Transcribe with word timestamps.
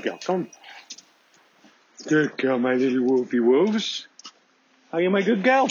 Come. 0.00 0.48
Good 2.08 2.38
girl, 2.38 2.58
my 2.58 2.72
little 2.74 3.00
wolfy 3.00 3.38
wolves. 3.38 4.06
Are 4.94 5.00
you 5.02 5.10
my 5.10 5.20
good 5.20 5.44
girl? 5.44 5.68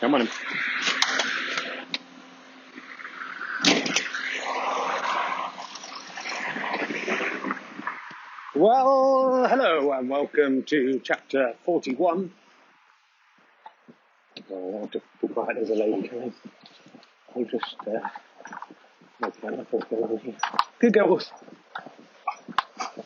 Come 0.00 0.16
on. 0.16 0.28
Well, 8.56 9.46
hello 9.48 9.92
and 9.92 10.10
welcome 10.10 10.64
to 10.64 11.00
chapter 11.04 11.54
41. 11.64 12.32
Oh, 14.50 14.54
I 14.54 14.78
want 14.78 14.92
to 14.92 15.02
be 15.22 15.28
quiet, 15.28 15.54
there's 15.54 15.70
a 15.70 15.74
lady 15.74 16.08
coming. 16.08 16.34
I'll 17.36 17.44
just 17.44 17.76
uh, 17.86 18.08
make 19.20 19.40
that 19.42 19.60
up 19.60 19.70
go 19.70 20.16
here. 20.16 20.34
Good 20.80 20.92
girls. 20.92 21.30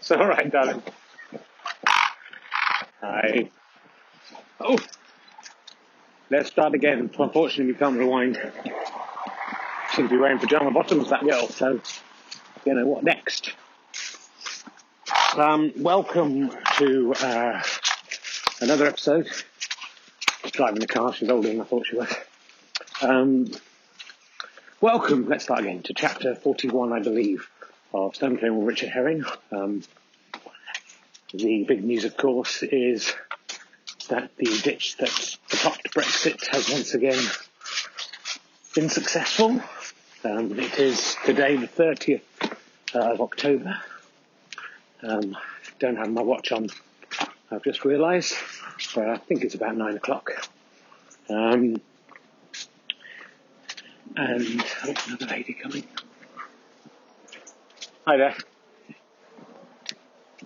It's 0.05 0.11
all 0.11 0.27
right, 0.27 0.51
darling. 0.51 0.83
Hi. 3.01 3.51
Oh, 4.59 4.77
let's 6.29 6.49
start 6.49 6.75
again. 6.75 7.09
Unfortunately, 7.17 7.73
we 7.73 7.79
can't 7.79 7.97
rewind. 7.97 8.35
To 9.95 10.09
be 10.09 10.17
wearing 10.17 10.41
pajama 10.41 10.73
bottoms, 10.73 11.11
that 11.11 11.23
girl. 11.23 11.47
So, 11.47 11.81
you 12.67 12.75
know 12.75 12.85
what 12.85 13.05
next? 13.05 13.53
Um, 15.37 15.71
welcome 15.77 16.51
to 16.79 17.15
uh, 17.21 17.63
another 18.61 18.87
episode. 18.87 19.29
Driving 20.51 20.81
the 20.81 20.89
car, 20.89 21.15
she's 21.15 21.29
older 21.29 21.47
than 21.47 21.61
I 21.61 21.65
thought 21.65 21.87
she 21.87 21.95
was. 21.95 22.13
Um, 23.03 23.53
welcome, 24.81 25.29
let's 25.29 25.45
start 25.45 25.61
again, 25.61 25.85
to 25.85 25.95
chapter 25.95 26.35
41, 26.35 26.93
I 26.93 26.99
believe, 26.99 27.49
of 27.95 28.15
Stone 28.15 28.39
Clearing 28.39 28.59
with 28.59 28.69
Richard 28.69 28.91
Herring. 28.91 29.25
Um, 29.51 29.83
the 31.33 31.65
big 31.65 31.85
news, 31.85 32.05
of 32.05 32.17
course, 32.17 32.63
is 32.63 33.13
that 34.09 34.31
the 34.37 34.61
ditch 34.63 34.97
that 34.99 35.09
stopped 35.09 35.95
Brexit 35.95 36.47
has 36.49 36.71
once 36.71 36.95
again 36.95 37.23
been 38.75 38.89
successful. 38.89 39.61
Um, 40.25 40.59
it 40.59 40.79
is 40.79 41.17
today, 41.25 41.57
the 41.57 41.67
30th 41.67 42.23
uh, 42.95 43.13
of 43.13 43.21
October. 43.21 43.77
Um, 45.03 45.37
don't 45.79 45.97
have 45.97 46.11
my 46.11 46.23
watch 46.23 46.53
on, 46.53 46.69
I've 47.51 47.65
just 47.65 47.85
realised, 47.85 48.35
but 48.95 49.09
I 49.09 49.17
think 49.17 49.45
it's 49.45 49.55
about 49.55 49.77
nine 49.77 49.97
o'clock. 49.97 50.49
Um, 51.29 51.81
and, 54.17 54.65
oh, 54.85 54.95
another 55.07 55.27
lady 55.27 55.55
coming. 55.55 55.85
Hi 58.05 58.17
there. 58.17 58.35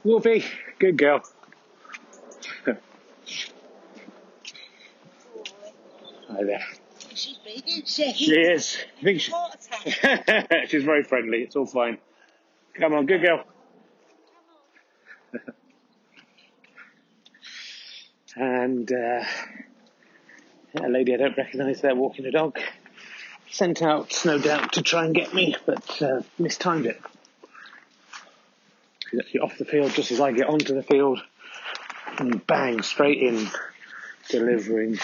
Wolfie, 0.05 0.45
good 0.79 0.99
girl. 0.99 1.23
Hi 6.29 6.45
there. 6.45 6.63
She's 7.15 7.39
big, 7.39 7.63
isn't 7.67 7.89
she? 7.89 8.13
She 8.13 8.33
is. 8.35 8.77
I 8.99 9.03
think 9.03 9.21
she, 9.23 9.33
she's 10.69 10.85
very 10.85 11.03
friendly. 11.03 11.39
It's 11.45 11.57
all 11.57 11.65
fine. 11.65 11.97
Come 12.75 12.93
on, 12.93 13.07
good 13.07 13.23
girl. 13.23 13.43
and 18.37 18.93
uh, 18.93 19.25
a 20.75 20.89
lady 20.91 21.15
I 21.15 21.17
don't 21.17 21.39
recognise 21.39 21.81
there 21.81 21.95
walking 21.95 22.27
a 22.27 22.31
dog. 22.33 22.59
Sent 23.51 23.81
out, 23.81 24.13
no 24.27 24.39
doubt, 24.39 24.75
to 24.75 24.83
try 24.83 25.07
and 25.07 25.15
get 25.15 25.33
me, 25.33 25.57
but 25.65 26.03
uh, 26.03 26.21
mistimed 26.39 26.85
it. 26.85 27.01
Off 29.41 29.57
the 29.59 29.65
field 29.65 29.93
just 29.93 30.11
as 30.11 30.21
I 30.21 30.33
get 30.33 30.49
onto 30.49 30.75
the 30.75 30.83
field, 30.83 31.21
and 32.19 32.45
bang, 32.47 32.83
straight 32.83 33.23
in, 33.23 33.49
delivering 34.29 34.99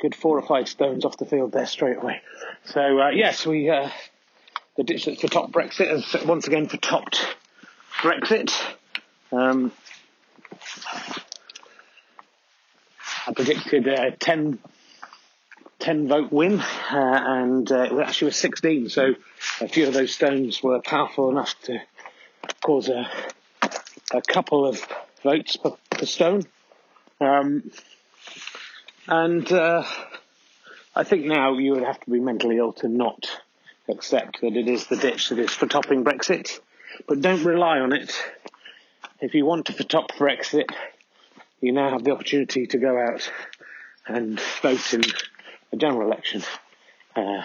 good 0.00 0.14
four 0.14 0.38
or 0.38 0.46
five 0.46 0.68
stones 0.68 1.04
off 1.04 1.16
the 1.16 1.24
field 1.24 1.52
there 1.52 1.66
straight 1.66 1.96
away. 1.96 2.20
So 2.66 3.00
uh, 3.00 3.10
yes, 3.10 3.46
we 3.46 3.68
uh, 3.70 3.90
the 4.76 4.84
ditch 4.84 5.06
that's 5.06 5.20
for 5.20 5.28
top 5.28 5.50
Brexit 5.50 5.88
has 5.88 6.24
once 6.24 6.46
again 6.46 6.68
for 6.68 6.76
topped 6.76 7.36
Brexit. 8.02 8.52
Um, 9.32 9.72
I 13.26 13.32
predicted 13.32 13.88
a 13.88 14.12
10, 14.12 14.58
10 15.86 16.08
vote 16.08 16.32
win, 16.32 16.58
uh, 16.58 16.64
and 16.90 17.70
uh, 17.70 17.82
it 17.84 17.92
actually 18.00 18.26
was 18.26 18.36
16. 18.38 18.88
So 18.88 19.14
a 19.60 19.68
few 19.68 19.86
of 19.86 19.94
those 19.94 20.12
stones 20.12 20.60
were 20.60 20.80
powerful 20.80 21.30
enough 21.30 21.54
to 21.62 21.78
cause 22.60 22.88
a, 22.88 23.08
a 24.12 24.20
couple 24.20 24.66
of 24.66 24.84
votes 25.22 25.56
per, 25.56 25.76
per 25.90 26.04
stone. 26.04 26.42
Um, 27.20 27.70
and 29.06 29.52
uh, 29.52 29.84
I 30.96 31.04
think 31.04 31.24
now 31.24 31.56
you 31.56 31.74
would 31.74 31.84
have 31.84 32.00
to 32.00 32.10
be 32.10 32.18
mentally 32.18 32.58
ill 32.58 32.72
to 32.72 32.88
not 32.88 33.30
accept 33.88 34.40
that 34.40 34.56
it 34.56 34.66
is 34.66 34.88
the 34.88 34.96
ditch 34.96 35.28
that 35.28 35.38
is 35.38 35.52
for 35.52 35.68
topping 35.68 36.02
Brexit. 36.02 36.58
But 37.06 37.20
don't 37.20 37.44
rely 37.44 37.78
on 37.78 37.92
it. 37.92 38.12
If 39.20 39.34
you 39.34 39.46
want 39.46 39.66
to 39.66 39.84
top 39.84 40.10
Brexit, 40.18 40.68
you 41.60 41.70
now 41.70 41.90
have 41.90 42.02
the 42.02 42.10
opportunity 42.10 42.66
to 42.66 42.78
go 42.78 42.98
out 42.98 43.30
and 44.08 44.40
vote 44.60 44.92
in 44.92 45.02
a 45.72 45.76
general 45.76 46.06
election. 46.06 46.42
Uh, 47.14 47.42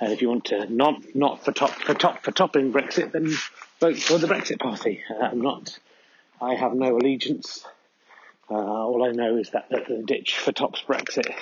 and 0.00 0.12
if 0.12 0.20
you 0.20 0.28
want 0.28 0.46
to 0.46 0.72
not 0.72 1.14
not 1.14 1.44
for 1.44 1.52
top 1.52 1.70
for 1.70 1.94
top 1.94 2.22
for 2.22 2.30
topping 2.30 2.72
Brexit, 2.72 3.12
then 3.12 3.32
vote 3.80 3.96
for 3.96 4.18
the 4.18 4.26
Brexit 4.26 4.58
Party. 4.58 5.02
Uh, 5.10 5.24
I'm 5.24 5.40
not. 5.40 5.78
I 6.40 6.54
have 6.54 6.74
no 6.74 6.96
allegiance. 6.96 7.64
Uh, 8.48 8.54
all 8.54 9.04
I 9.04 9.10
know 9.10 9.36
is 9.38 9.50
that 9.50 9.68
the, 9.70 9.82
the 9.88 10.02
ditch 10.02 10.38
for 10.38 10.52
tops 10.52 10.82
Brexit, 10.86 11.34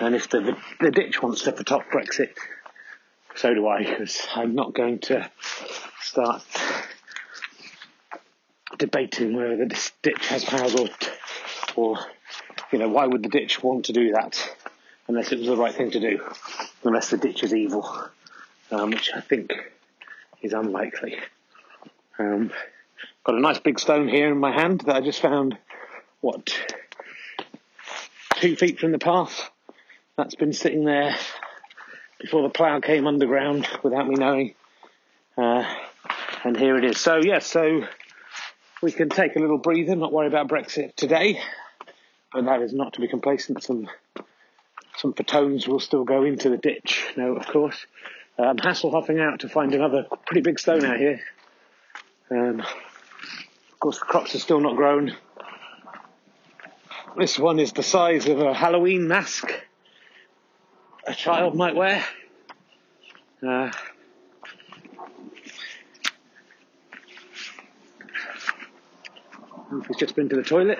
and 0.00 0.14
if 0.14 0.28
the, 0.28 0.40
the 0.40 0.56
the 0.80 0.90
ditch 0.90 1.22
wants 1.22 1.42
to 1.42 1.52
for 1.52 1.64
top 1.64 1.86
Brexit, 1.90 2.30
so 3.34 3.54
do 3.54 3.66
I. 3.66 3.84
Because 3.84 4.26
I'm 4.34 4.54
not 4.54 4.74
going 4.74 5.00
to 5.00 5.30
start 6.00 6.42
debating 8.78 9.34
whether 9.34 9.56
the 9.56 9.90
ditch 10.02 10.26
has 10.28 10.44
powers 10.44 10.74
or, 10.74 10.88
or 11.74 11.98
you 12.70 12.78
know, 12.78 12.88
why 12.88 13.06
would 13.06 13.22
the 13.22 13.28
ditch 13.28 13.62
want 13.62 13.86
to 13.86 13.92
do 13.92 14.12
that 14.12 14.56
unless 15.08 15.32
it 15.32 15.38
was 15.38 15.48
the 15.48 15.56
right 15.56 15.74
thing 15.74 15.90
to 15.90 16.00
do, 16.00 16.20
unless 16.84 17.10
the 17.10 17.16
ditch 17.16 17.42
is 17.42 17.54
evil, 17.54 17.90
um, 18.70 18.90
which 18.90 19.10
I 19.14 19.20
think 19.20 19.52
is 20.42 20.52
unlikely. 20.52 21.16
Um, 22.18 22.52
got 23.24 23.36
a 23.36 23.40
nice 23.40 23.58
big 23.58 23.80
stone 23.80 24.08
here 24.08 24.30
in 24.30 24.38
my 24.38 24.52
hand 24.52 24.82
that 24.82 24.96
I 24.96 25.00
just 25.00 25.20
found, 25.20 25.56
what, 26.20 26.56
two 28.36 28.56
feet 28.56 28.78
from 28.78 28.92
the 28.92 28.98
path. 28.98 29.50
That's 30.16 30.34
been 30.34 30.52
sitting 30.52 30.84
there 30.84 31.16
before 32.20 32.42
the 32.42 32.50
plough 32.50 32.80
came 32.80 33.06
underground 33.06 33.68
without 33.82 34.08
me 34.08 34.16
knowing. 34.16 34.54
Uh, 35.36 35.64
and 36.44 36.56
here 36.56 36.76
it 36.76 36.84
is. 36.84 36.98
So, 36.98 37.16
yes, 37.16 37.46
so 37.46 37.84
we 38.82 38.92
can 38.92 39.08
take 39.08 39.36
a 39.36 39.38
little 39.38 39.58
breather, 39.58 39.94
not 39.94 40.12
worry 40.12 40.26
about 40.26 40.48
Brexit 40.48 40.94
today. 40.96 41.40
But 42.32 42.44
that 42.44 42.60
is 42.60 42.74
not 42.74 42.94
to 42.94 43.00
be 43.00 43.08
complacent. 43.08 43.62
Some 43.62 43.88
some 44.98 45.14
fatones 45.14 45.66
will 45.66 45.80
still 45.80 46.04
go 46.04 46.24
into 46.24 46.50
the 46.50 46.56
ditch. 46.56 47.04
No, 47.16 47.36
of 47.36 47.46
course. 47.46 47.86
I'm 48.38 48.56
Hasselhoffing 48.56 49.20
out 49.20 49.40
to 49.40 49.48
find 49.48 49.74
another 49.74 50.06
pretty 50.26 50.42
big 50.42 50.58
stone 50.58 50.84
out 50.84 50.98
here. 50.98 51.20
Um, 52.30 52.60
of 52.60 53.80
course, 53.80 53.98
the 53.98 54.04
crops 54.04 54.34
are 54.34 54.38
still 54.38 54.60
not 54.60 54.76
grown. 54.76 55.16
This 57.16 57.38
one 57.38 57.58
is 57.58 57.72
the 57.72 57.82
size 57.82 58.28
of 58.28 58.40
a 58.40 58.52
Halloween 58.52 59.08
mask 59.08 59.50
a 61.06 61.14
child 61.14 61.54
might 61.54 61.74
wear. 61.74 62.04
Uh, 63.46 63.70
He's 69.86 69.96
just 69.98 70.16
been 70.16 70.28
to 70.30 70.36
the 70.36 70.42
toilet. 70.42 70.78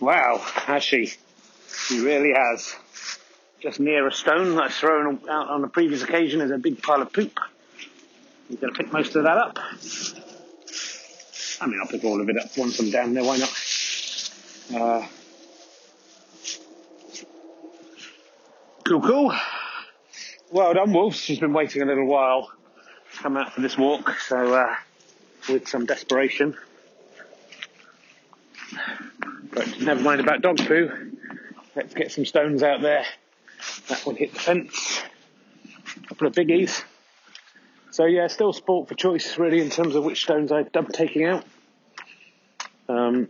Wow, 0.00 0.38
has 0.38 0.82
she? 0.82 1.12
She 1.86 2.00
really 2.00 2.32
has. 2.34 2.74
just 3.60 3.80
near 3.80 4.06
a 4.06 4.12
stone 4.12 4.54
that's 4.56 4.78
thrown 4.78 5.20
out 5.28 5.48
on 5.48 5.64
a 5.64 5.68
previous 5.68 6.02
occasion 6.02 6.40
is 6.40 6.50
a 6.50 6.58
big 6.58 6.82
pile 6.82 7.02
of 7.02 7.12
poop. 7.12 7.40
You're 8.48 8.60
going 8.60 8.72
to 8.74 8.78
pick 8.78 8.92
most 8.92 9.16
of 9.16 9.24
that 9.24 9.38
up. 9.38 9.58
I 11.60 11.66
mean, 11.66 11.80
I'll 11.80 11.88
pick 11.88 12.04
all 12.04 12.20
of 12.20 12.28
it 12.28 12.36
up 12.38 12.56
once 12.56 12.78
I'm 12.78 12.90
down 12.90 13.14
there, 13.14 13.24
why 13.24 13.38
not? 13.38 13.50
Uh, 14.74 15.06
cool, 18.84 19.00
cool. 19.00 19.34
Well 20.50 20.74
done, 20.74 20.92
Wolves. 20.92 21.16
She's 21.16 21.40
been 21.40 21.52
waiting 21.52 21.82
a 21.82 21.86
little 21.86 22.06
while 22.06 22.50
to 23.12 23.18
come 23.18 23.36
out 23.36 23.54
for 23.54 23.62
this 23.62 23.76
walk, 23.78 24.10
so 24.20 24.54
uh, 24.54 24.76
with 25.48 25.66
some 25.66 25.86
desperation. 25.86 26.56
But 29.52 29.64
never 29.80 30.00
mind 30.00 30.20
about 30.20 30.42
dog 30.42 30.58
poo. 30.58 30.90
Let's 31.74 31.94
get 31.94 32.10
some 32.10 32.24
stones 32.24 32.62
out 32.62 32.80
there. 32.80 33.04
That 33.88 34.04
one 34.06 34.16
hit 34.16 34.32
the 34.32 34.40
fence. 34.40 35.02
A 36.04 36.06
couple 36.08 36.26
of 36.26 36.34
biggies. 36.34 36.82
So 37.90 38.04
yeah, 38.04 38.26
still 38.26 38.52
sport 38.52 38.88
for 38.88 38.94
choice 38.94 39.38
really 39.38 39.60
in 39.60 39.70
terms 39.70 39.94
of 39.94 40.04
which 40.04 40.22
stones 40.22 40.52
I'm 40.52 40.66
taking 40.92 41.24
out. 41.24 41.44
Um, 42.88 43.28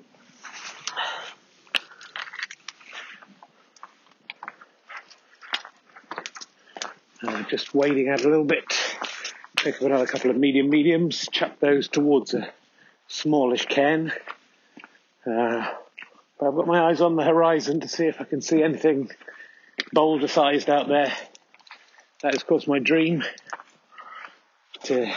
uh, 7.26 7.42
just 7.44 7.74
wading 7.74 8.08
out 8.08 8.24
a 8.24 8.28
little 8.28 8.44
bit. 8.44 8.64
Pick 9.56 9.76
up 9.76 9.82
another 9.82 10.06
couple 10.06 10.30
of 10.30 10.36
medium 10.36 10.68
mediums. 10.68 11.28
Chuck 11.32 11.58
those 11.60 11.88
towards 11.88 12.34
a 12.34 12.48
smallish 13.08 13.66
cairn. 13.66 14.12
Uh, 15.24 15.70
but 16.38 16.48
I've 16.48 16.54
got 16.54 16.66
my 16.66 16.88
eyes 16.88 17.00
on 17.00 17.16
the 17.16 17.24
horizon 17.24 17.80
to 17.80 17.88
see 17.88 18.06
if 18.06 18.20
I 18.20 18.24
can 18.24 18.42
see 18.42 18.62
anything 18.62 19.10
boulder 19.92 20.28
sized 20.28 20.68
out 20.68 20.88
there. 20.88 21.12
That 22.22 22.34
is, 22.34 22.42
of 22.42 22.46
course, 22.46 22.66
my 22.66 22.78
dream 22.78 23.24
to 24.84 25.12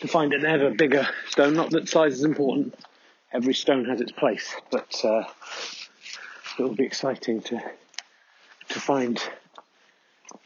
to 0.00 0.08
find 0.08 0.32
an 0.32 0.46
ever 0.46 0.70
bigger 0.70 1.06
stone. 1.28 1.54
Not 1.54 1.70
that 1.70 1.88
size 1.88 2.14
is 2.14 2.24
important; 2.24 2.74
every 3.32 3.54
stone 3.54 3.84
has 3.86 4.00
its 4.00 4.12
place. 4.12 4.54
But 4.70 5.04
uh, 5.04 5.24
it 6.58 6.62
will 6.62 6.74
be 6.74 6.84
exciting 6.84 7.42
to 7.42 7.60
to 8.70 8.80
find 8.80 9.22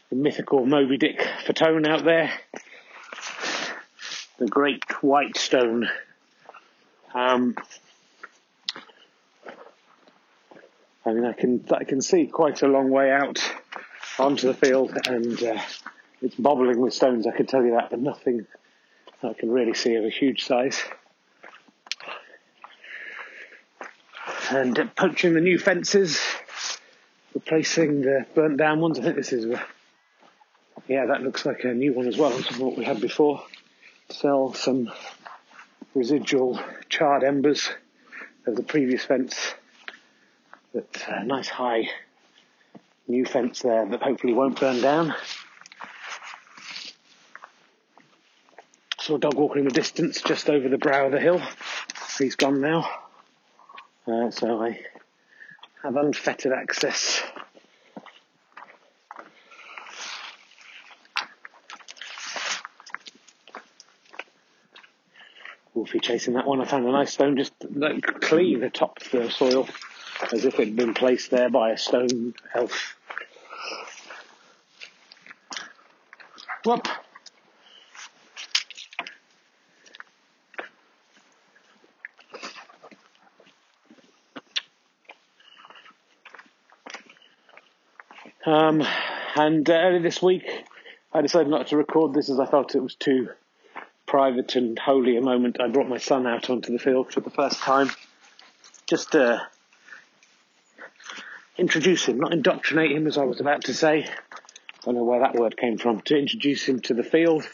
the 0.09 0.15
mythical 0.15 0.65
Moby 0.65 0.97
Dick 0.97 1.19
Fatone 1.45 1.87
out 1.87 2.03
there, 2.03 2.31
the 4.37 4.47
great 4.47 4.83
white 5.03 5.37
stone. 5.37 5.89
Um, 7.13 7.55
I 11.05 11.13
mean, 11.13 11.25
I 11.25 11.33
can 11.33 11.63
I 11.71 11.83
can 11.83 12.01
see 12.01 12.25
quite 12.25 12.63
a 12.63 12.67
long 12.67 12.89
way 12.89 13.11
out 13.11 13.39
onto 14.17 14.47
the 14.47 14.55
field, 14.55 14.97
and 15.07 15.41
uh, 15.43 15.61
it's 16.21 16.35
bobbling 16.35 16.81
with 16.81 16.93
stones. 16.93 17.27
I 17.27 17.31
can 17.31 17.45
tell 17.45 17.63
you 17.63 17.71
that, 17.71 17.91
but 17.91 17.99
nothing 17.99 18.47
I 19.21 19.33
can 19.33 19.51
really 19.51 19.75
see 19.75 19.95
of 19.95 20.05
a 20.05 20.09
huge 20.09 20.45
size. 20.45 20.81
And 24.49 24.77
uh, 24.79 24.85
poaching 24.95 25.33
the 25.33 25.41
new 25.41 25.59
fences, 25.59 26.19
replacing 27.33 28.01
the 28.01 28.25
burnt 28.33 28.57
down 28.57 28.79
ones. 28.79 28.99
I 28.99 29.03
think 29.03 29.15
this 29.15 29.33
is, 29.33 29.45
a, 29.45 29.63
yeah, 30.87 31.07
that 31.07 31.21
looks 31.21 31.45
like 31.45 31.63
a 31.63 31.73
new 31.73 31.93
one 31.93 32.07
as 32.07 32.17
well 32.17 32.33
on 32.33 32.41
what 32.59 32.77
we 32.77 32.85
had 32.85 33.01
before. 33.01 33.43
Sell 34.09 34.53
some 34.53 34.91
residual 35.93 36.59
charred 36.89 37.23
embers 37.23 37.69
of 38.45 38.55
the 38.55 38.63
previous 38.63 39.03
fence 39.03 39.55
but 40.75 41.05
uh, 41.07 41.23
nice 41.23 41.47
high 41.47 41.87
new 43.07 43.23
fence 43.23 43.61
there 43.61 43.85
that 43.85 44.03
hopefully 44.03 44.33
won't 44.33 44.59
burn 44.59 44.81
down. 44.81 45.15
Saw 48.99 49.15
a 49.15 49.19
dog 49.19 49.35
walking 49.35 49.59
in 49.59 49.65
the 49.69 49.73
distance 49.73 50.21
just 50.21 50.49
over 50.49 50.67
the 50.67 50.77
brow 50.77 51.05
of 51.05 51.13
the 51.13 51.19
hill. 51.19 51.41
He's 52.17 52.35
gone 52.35 52.59
now. 52.59 52.89
Uh, 54.05 54.31
so 54.31 54.61
I 54.61 54.81
have 55.81 55.95
unfettered 55.95 56.51
access. 56.51 57.23
Wolfie 65.73 65.99
chasing 65.99 66.33
that 66.33 66.45
one. 66.45 66.59
I 66.59 66.65
found 66.65 66.85
a 66.85 66.91
nice 66.91 67.13
stone 67.13 67.37
just 67.37 67.53
like, 67.69 68.03
clean 68.19 68.61
of 68.63 68.73
the 69.11 69.29
soil 69.29 69.69
as 70.31 70.45
if 70.45 70.59
it 70.59 70.67
had 70.67 70.75
been 70.75 70.93
placed 70.93 71.31
there 71.31 71.49
by 71.49 71.71
a 71.71 71.77
stone 71.77 72.33
elf. 72.53 72.95
Whoop! 76.65 76.87
Um, 88.45 88.83
and 89.35 89.67
uh, 89.69 89.73
earlier 89.73 90.01
this 90.01 90.21
week, 90.21 90.43
I 91.11 91.21
decided 91.21 91.49
not 91.49 91.67
to 91.67 91.77
record 91.77 92.13
this 92.13 92.29
as 92.29 92.39
I 92.39 92.45
felt 92.45 92.75
it 92.75 92.83
was 92.83 92.95
too 92.95 93.29
private 94.05 94.55
and 94.55 94.77
holy 94.77 95.17
a 95.17 95.21
moment. 95.21 95.59
I 95.59 95.67
brought 95.67 95.89
my 95.89 95.97
son 95.97 96.27
out 96.27 96.49
onto 96.49 96.71
the 96.71 96.79
field 96.79 97.11
for 97.11 97.21
the 97.21 97.31
first 97.31 97.59
time, 97.59 97.89
just 98.85 99.13
to 99.13 99.47
introduce 101.57 102.05
him, 102.05 102.19
not 102.19 102.33
indoctrinate 102.33 102.91
him 102.91 103.07
as 103.07 103.17
I 103.17 103.23
was 103.23 103.39
about 103.39 103.65
to 103.65 103.73
say. 103.73 104.03
I 104.03 104.85
don't 104.85 104.95
know 104.95 105.03
where 105.03 105.21
that 105.21 105.35
word 105.35 105.57
came 105.57 105.77
from. 105.77 106.01
To 106.01 106.17
introduce 106.17 106.63
him 106.67 106.79
to 106.81 106.93
the 106.93 107.03
field 107.03 107.47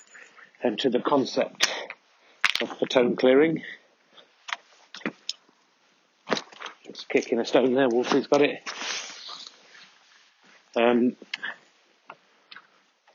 and 0.64 0.78
to 0.80 0.90
the 0.90 1.00
concept 1.00 1.70
of 2.62 2.70
fatone 2.78 3.18
clearing. 3.18 3.64
Just 6.86 7.08
kicking 7.10 7.40
a 7.40 7.46
stone 7.46 7.74
there, 7.74 7.90
Wolfie's 7.90 8.28
got 8.28 8.42
it. 8.42 8.60
Um, 10.76 11.16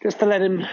just 0.03 0.19
to 0.21 0.27
let 0.27 0.43
him 0.43 0.65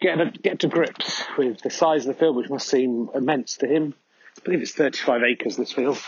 get 0.00 0.20
a, 0.20 0.30
get 0.30 0.60
to 0.60 0.68
grips 0.68 1.24
with 1.36 1.60
the 1.62 1.70
size 1.70 2.06
of 2.06 2.14
the 2.14 2.18
field, 2.18 2.36
which 2.36 2.50
must 2.50 2.68
seem 2.68 3.08
immense 3.14 3.56
to 3.58 3.66
him. 3.66 3.94
I 4.38 4.44
believe 4.44 4.62
it's 4.62 4.72
35 4.72 5.22
acres, 5.22 5.56
this 5.56 5.72
field. 5.72 5.98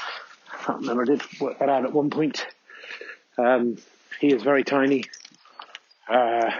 Can't 0.64 0.80
remember, 0.80 1.02
I 1.02 1.06
did 1.06 1.40
work 1.40 1.58
that 1.58 1.68
out 1.68 1.84
at 1.84 1.92
one 1.92 2.08
point. 2.08 2.46
Um, 3.36 3.76
he 4.18 4.32
is 4.32 4.42
very 4.42 4.64
tiny. 4.64 5.04
Uh, 6.08 6.50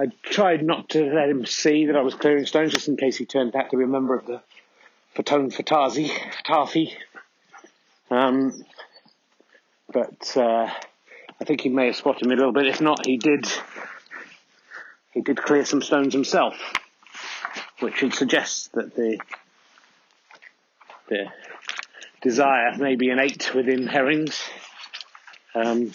I 0.00 0.06
tried 0.24 0.64
not 0.64 0.88
to 0.90 1.04
let 1.04 1.28
him 1.28 1.46
see 1.46 1.86
that 1.86 1.96
I 1.96 2.02
was 2.02 2.14
clearing 2.14 2.46
stones 2.46 2.72
just 2.72 2.88
in 2.88 2.96
case 2.96 3.16
he 3.16 3.24
turned 3.24 3.54
out 3.54 3.70
to 3.70 3.76
be 3.76 3.84
a 3.84 3.86
member 3.86 4.16
of 4.16 4.26
the 4.26 4.40
Fatone 5.14 5.54
Fatazi, 5.54 6.08
Fatafi. 6.08 6.90
Um, 8.10 8.64
but 9.92 10.36
uh, 10.36 10.68
I 11.40 11.44
think 11.44 11.60
he 11.60 11.68
may 11.68 11.86
have 11.86 11.96
spotted 11.96 12.26
me 12.26 12.34
a 12.34 12.36
little 12.36 12.52
bit. 12.52 12.66
If 12.66 12.80
not, 12.80 13.06
he 13.06 13.18
did. 13.18 13.46
He 15.12 15.20
did 15.20 15.40
clear 15.40 15.64
some 15.64 15.82
stones 15.82 16.12
himself, 16.12 16.56
which 17.78 18.02
would 18.02 18.14
suggest 18.14 18.72
that 18.72 18.96
the 18.96 19.18
the 21.08 21.26
desire 22.22 22.76
maybe 22.78 23.10
an 23.10 23.18
eight 23.18 23.54
within 23.54 23.86
herrings. 23.86 24.42
Um, 25.54 25.92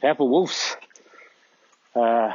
careful, 0.00 0.28
wolves. 0.28 0.76
Uh, 1.94 2.32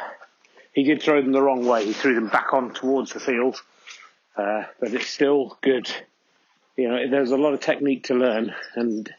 he 0.73 0.83
did 0.83 1.01
throw 1.01 1.21
them 1.21 1.31
the 1.31 1.41
wrong 1.41 1.65
way. 1.65 1.85
He 1.85 1.93
threw 1.93 2.15
them 2.15 2.27
back 2.27 2.53
on 2.53 2.73
towards 2.73 3.13
the 3.13 3.19
field, 3.19 3.61
uh, 4.37 4.63
but 4.79 4.93
it's 4.93 5.07
still 5.07 5.57
good. 5.61 5.89
You 6.77 6.89
know, 6.89 7.09
there's 7.09 7.31
a 7.31 7.37
lot 7.37 7.53
of 7.53 7.59
technique 7.59 8.05
to 8.05 8.13
learn, 8.13 8.53
and 8.75 9.13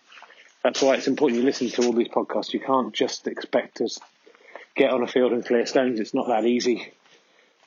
that's 0.63 0.81
why 0.81 0.95
it's 0.95 1.09
important 1.09 1.41
you 1.41 1.47
listen 1.47 1.69
to 1.71 1.87
all 1.87 1.93
these 1.93 2.09
podcasts. 2.09 2.53
You 2.53 2.61
can't 2.61 2.95
just 2.95 3.27
expect 3.27 3.79
to 3.79 3.89
get 4.77 4.91
on 4.91 5.03
a 5.03 5.07
field 5.07 5.33
and 5.33 5.45
clear 5.45 5.67
stones. 5.67 6.01
It's 6.01 6.15
not 6.15 6.29
that 6.29 6.47
easy. 6.47 6.93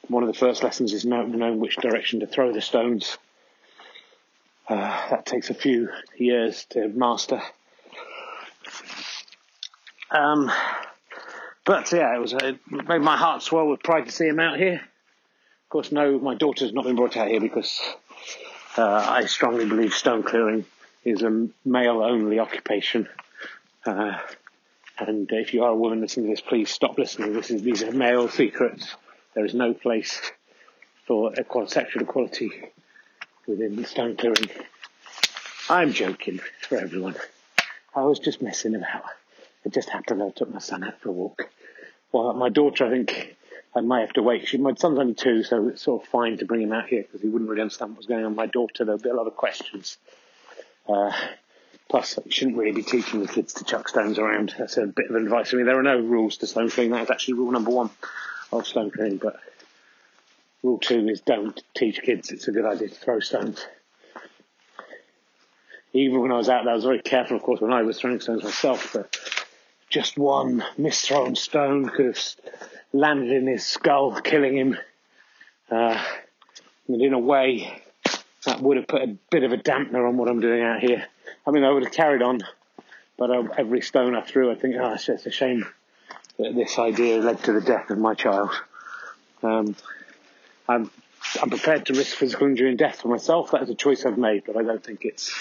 One 0.08 0.24
of 0.24 0.28
the 0.28 0.40
first 0.40 0.64
lessons 0.64 0.94
is 0.94 1.06
knowing 1.06 1.60
which 1.60 1.78
direction 1.78 2.22
to 2.22 2.28
throw 2.28 2.52
the 2.52 2.62
stones. 2.62 3.18
Uh, 4.68 5.10
that 5.10 5.26
takes 5.26 5.50
a 5.50 5.54
few 5.54 5.90
years 6.18 6.66
to 6.70 6.88
master. 6.88 7.42
Um, 10.10 10.50
but 11.66 11.92
yeah, 11.92 12.16
it 12.16 12.20
was 12.20 12.34
it 12.34 12.60
made 12.70 13.02
my 13.02 13.18
heart 13.18 13.42
swell 13.42 13.68
with 13.68 13.84
pride 13.84 14.06
to 14.06 14.12
see 14.12 14.28
him 14.28 14.40
out 14.40 14.58
here. 14.58 14.76
Of 14.76 15.70
course, 15.70 15.92
no, 15.92 16.18
my 16.20 16.36
daughter's 16.36 16.72
not 16.72 16.86
been 16.86 16.96
brought 16.96 17.18
out 17.18 17.28
here 17.28 17.42
because 17.42 17.78
uh, 18.78 19.06
I 19.10 19.26
strongly 19.26 19.66
believe 19.66 19.94
stone 19.94 20.24
clearing 20.24 20.66
is 21.04 21.24
a 21.24 21.48
male-only 21.66 22.40
occupation. 22.40 23.10
Uh, 23.86 24.18
and 24.98 25.30
if 25.32 25.54
you 25.54 25.64
are 25.64 25.72
a 25.72 25.76
woman 25.76 26.00
listening 26.00 26.28
to 26.28 26.32
this, 26.32 26.42
please 26.42 26.70
stop 26.70 26.98
listening. 26.98 27.34
This 27.34 27.50
is 27.50 27.64
these 27.64 27.84
are 27.84 27.92
male 27.92 28.30
secrets. 28.30 28.96
There 29.34 29.44
is 29.44 29.54
no 29.54 29.74
place 29.74 30.22
for 31.06 31.34
equal, 31.38 31.68
sexual 31.68 32.04
equality 32.04 32.52
within 33.48 33.76
the 33.76 33.86
stone 33.86 34.16
clearing. 34.16 34.50
I'm 35.70 35.94
joking 35.94 36.40
for 36.62 36.78
everyone. 36.78 37.16
I 37.96 38.04
was 38.04 38.20
just 38.20 38.42
messing 38.42 38.76
about. 38.76 39.06
it 39.64 39.74
just 39.74 39.90
happened. 39.90 40.22
I 40.22 40.30
took 40.30 40.52
my 40.52 40.60
son 40.60 40.84
out 40.84 41.00
for 41.00 41.10
a 41.10 41.14
walk. 41.14 41.50
Well, 42.12 42.34
my 42.34 42.50
daughter, 42.50 42.86
I 42.86 42.90
think 42.90 43.36
I 43.76 43.82
might 43.82 44.02
have 44.02 44.14
to 44.14 44.22
wait. 44.22 44.48
She, 44.48 44.58
my 44.58 44.74
son's 44.76 45.00
only 45.00 45.14
two, 45.14 45.44
so 45.44 45.70
it's 45.70 45.82
sort 45.82 46.04
of 46.04 46.10
fine 46.10 46.38
to 46.38 46.46
bring 46.46 46.62
him 46.62 46.74
out 46.74 46.88
here 46.88 47.04
because 47.04 47.22
he 47.22 47.28
wouldn't 47.28 47.50
really 47.50 47.62
understand 47.62 47.92
what 47.92 47.98
was 47.98 48.06
going 48.06 48.26
on. 48.26 48.36
My 48.36 48.46
daughter, 48.46 48.86
there'll 48.86 49.00
be 49.00 49.10
a 49.10 49.16
lot 49.16 49.28
of 49.28 49.36
questions. 49.36 49.98
Uh, 50.88 51.12
plus, 51.90 52.20
you 52.26 52.32
shouldn't 52.32 52.58
really 52.58 52.72
be 52.72 52.84
teaching 52.84 53.22
the 53.22 53.28
kids 53.28 53.54
to 53.54 53.64
chuck 53.64 53.88
stones 53.88 54.20
around. 54.20 54.54
That's 54.58 54.78
a 54.78 54.86
bit 54.86 55.10
of 55.10 55.16
advice 55.16 55.54
I 55.54 55.58
mean, 55.58 55.66
There 55.66 55.80
are 55.80 55.84
no 55.84 56.00
rules 56.00 56.38
to 56.38 56.48
stone 56.48 56.70
clearing. 56.70 56.92
That 56.92 57.04
is 57.04 57.10
actually 57.10 57.36
rule 57.36 57.52
number 57.52 57.72
one 57.72 57.90
of 58.52 58.68
stone 58.68 58.92
clearing, 58.92 59.18
but 59.18 59.40
rule 60.64 60.80
two 60.80 61.08
is 61.10 61.22
don't 61.22 61.62
teach 61.76 62.02
kids 62.02 62.32
it's 62.32 62.48
a 62.48 62.52
good 62.52 62.66
idea 62.66 62.90
to 62.90 62.96
throw 62.96 63.20
stones. 63.20 63.66
Even 65.96 66.22
when 66.22 66.32
I 66.32 66.38
was 66.38 66.50
out 66.50 66.64
there, 66.64 66.74
I 66.74 66.76
was 66.76 66.86
very 66.86 67.02
careful, 67.02 67.38
of 67.38 67.44
course, 67.44 67.62
when 67.62 67.72
I 67.72 67.84
was 67.84 68.00
throwing 68.00 68.20
stones 68.20 68.44
myself, 68.44 68.94
but 68.94 69.16
just 69.92 70.18
one 70.18 70.64
misthrown 70.80 71.38
stone 71.38 71.88
could 71.88 72.08
have 72.08 72.20
landed 72.94 73.32
in 73.32 73.46
his 73.46 73.64
skull, 73.64 74.20
killing 74.20 74.58
him. 74.58 74.78
Uh, 75.70 76.04
and 76.88 77.00
in 77.00 77.14
a 77.14 77.20
way, 77.20 77.84
that 78.46 78.60
would 78.60 78.78
have 78.78 78.88
put 78.88 79.04
a 79.04 79.16
bit 79.30 79.44
of 79.44 79.52
a 79.52 79.58
dampener 79.58 80.08
on 80.08 80.18
what 80.18 80.30
I'm 80.30 80.40
doing 80.40 80.64
out 80.64 80.80
here. 80.80 81.06
I 81.46 81.52
mean, 81.52 81.64
I 81.64 81.70
would 81.70 81.84
have 81.84 81.94
carried 81.94 82.24
on, 82.24 82.40
but 83.16 83.30
uh, 83.30 83.44
every 83.56 83.82
stone 83.82 84.16
I 84.16 84.22
threw, 84.22 84.52
I 84.52 84.56
think, 84.56 84.76
oh, 84.80 84.94
it's 84.94 85.06
just 85.06 85.28
a 85.28 85.32
shame 85.32 85.68
that 86.40 86.56
this 86.56 86.80
idea 86.80 87.20
led 87.20 87.44
to 87.44 87.54
the 87.54 87.62
death 87.62 87.92
of 87.92 88.00
my 88.00 88.16
child. 88.16 88.50
Um, 89.44 89.76
I'm, 90.68 90.90
I'm 91.42 91.50
prepared 91.50 91.86
to 91.88 91.94
risk 91.94 92.16
physical 92.16 92.48
injury 92.48 92.70
and 92.70 92.78
death 92.78 93.02
for 93.02 93.10
myself. 93.10 93.52
That 93.52 93.64
is 93.64 93.70
a 93.70 93.76
choice 93.76 94.06
I've 94.06 94.18
made, 94.18 94.44
but 94.46 94.56
I 94.56 94.64
don't 94.64 94.84
think 94.84 95.04
it's 95.04 95.34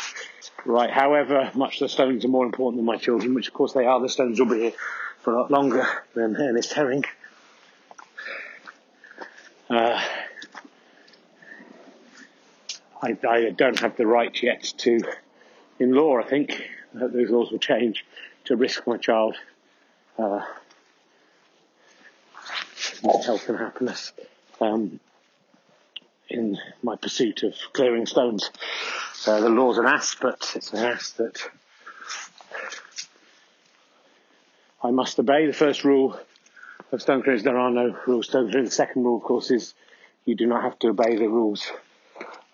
right. 0.64 0.90
However, 0.90 1.50
much 1.54 1.78
the 1.78 1.88
stones 1.88 2.24
are 2.24 2.28
more 2.28 2.44
important 2.44 2.78
than 2.78 2.86
my 2.86 2.96
children, 2.96 3.34
which 3.34 3.48
of 3.48 3.54
course 3.54 3.72
they 3.72 3.84
are. 3.84 4.00
The 4.00 4.08
stones 4.08 4.38
will 4.38 4.46
be 4.46 4.60
here 4.60 4.72
for 5.20 5.34
a 5.34 5.40
lot 5.40 5.50
longer 5.50 5.86
than 6.14 6.36
Ernest 6.36 6.72
Herring. 6.72 7.04
Uh, 9.70 10.02
I, 13.00 13.16
I, 13.26 13.50
don't 13.50 13.78
have 13.80 13.96
the 13.96 14.06
right 14.06 14.42
yet 14.42 14.62
to, 14.78 15.00
in 15.78 15.92
law, 15.92 16.18
I 16.18 16.24
think, 16.24 16.52
I 16.94 16.98
hope 16.98 17.12
those 17.12 17.30
laws 17.30 17.50
will 17.50 17.58
change, 17.58 18.04
to 18.44 18.56
risk 18.56 18.86
my 18.86 18.98
child 18.98 19.36
uh, 20.18 20.40
health 23.24 23.48
and 23.48 23.58
happiness 23.58 24.12
um, 24.62 25.00
in 26.32 26.58
my 26.82 26.96
pursuit 26.96 27.42
of 27.42 27.54
clearing 27.72 28.06
stones. 28.06 28.50
Uh, 29.26 29.40
the 29.40 29.48
law's 29.48 29.78
an 29.78 29.86
ass, 29.86 30.16
but 30.20 30.52
it's 30.56 30.72
an 30.72 30.80
ass 30.80 31.10
that 31.12 31.38
I 34.82 34.90
must 34.90 35.18
obey. 35.18 35.46
The 35.46 35.52
first 35.52 35.84
rule 35.84 36.18
of 36.90 37.00
stone 37.02 37.22
clearing 37.22 37.38
is 37.38 37.44
there 37.44 37.58
are 37.58 37.70
no 37.70 37.96
rules 38.06 38.28
stone 38.28 38.50
clearing. 38.50 38.64
The 38.64 38.70
second 38.70 39.04
rule, 39.04 39.18
of 39.18 39.22
course, 39.22 39.50
is 39.50 39.74
you 40.24 40.34
do 40.34 40.46
not 40.46 40.62
have 40.62 40.78
to 40.80 40.88
obey 40.88 41.16
the 41.16 41.28
rules 41.28 41.70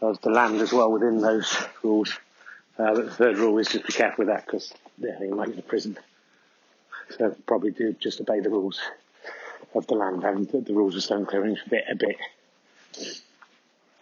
of 0.01 0.21
the 0.21 0.31
land 0.31 0.61
as 0.61 0.73
well 0.73 0.91
within 0.91 1.21
those 1.21 1.57
rules. 1.83 2.13
Uh, 2.79 2.95
but 2.95 3.07
the 3.07 3.11
third 3.11 3.39
rule 3.39 3.59
is 3.59 3.69
just 3.69 3.87
be 3.87 3.93
careful 3.93 4.25
with 4.25 4.35
that 4.35 4.47
because 4.47 4.73
yeah, 4.99 5.19
you 5.21 5.35
might 5.35 5.49
go 5.49 5.55
to 5.55 5.63
prison. 5.63 5.99
So 7.17 7.35
probably 7.47 7.71
do 7.71 7.95
just 7.95 8.21
obey 8.21 8.41
the 8.41 8.51
rules 8.51 8.81
of 9.75 9.87
the 9.87 9.95
land 9.95 10.23
and 10.25 10.49
the, 10.49 10.61
the 10.61 10.75
rules 10.75 10.95
of 10.97 11.03
stone 11.03 11.27
clearing 11.27 11.57
a 11.65 11.69
bit, 11.69 11.85
a 11.91 11.97
bit. 11.97 12.17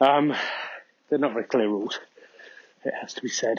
Um, 0.01 0.35
they're 1.09 1.19
not 1.19 1.33
very 1.33 1.45
clear 1.45 1.69
rules. 1.69 1.99
It 2.85 2.95
has 3.01 3.15
to 3.15 3.23
be 3.23 3.29
said. 3.29 3.59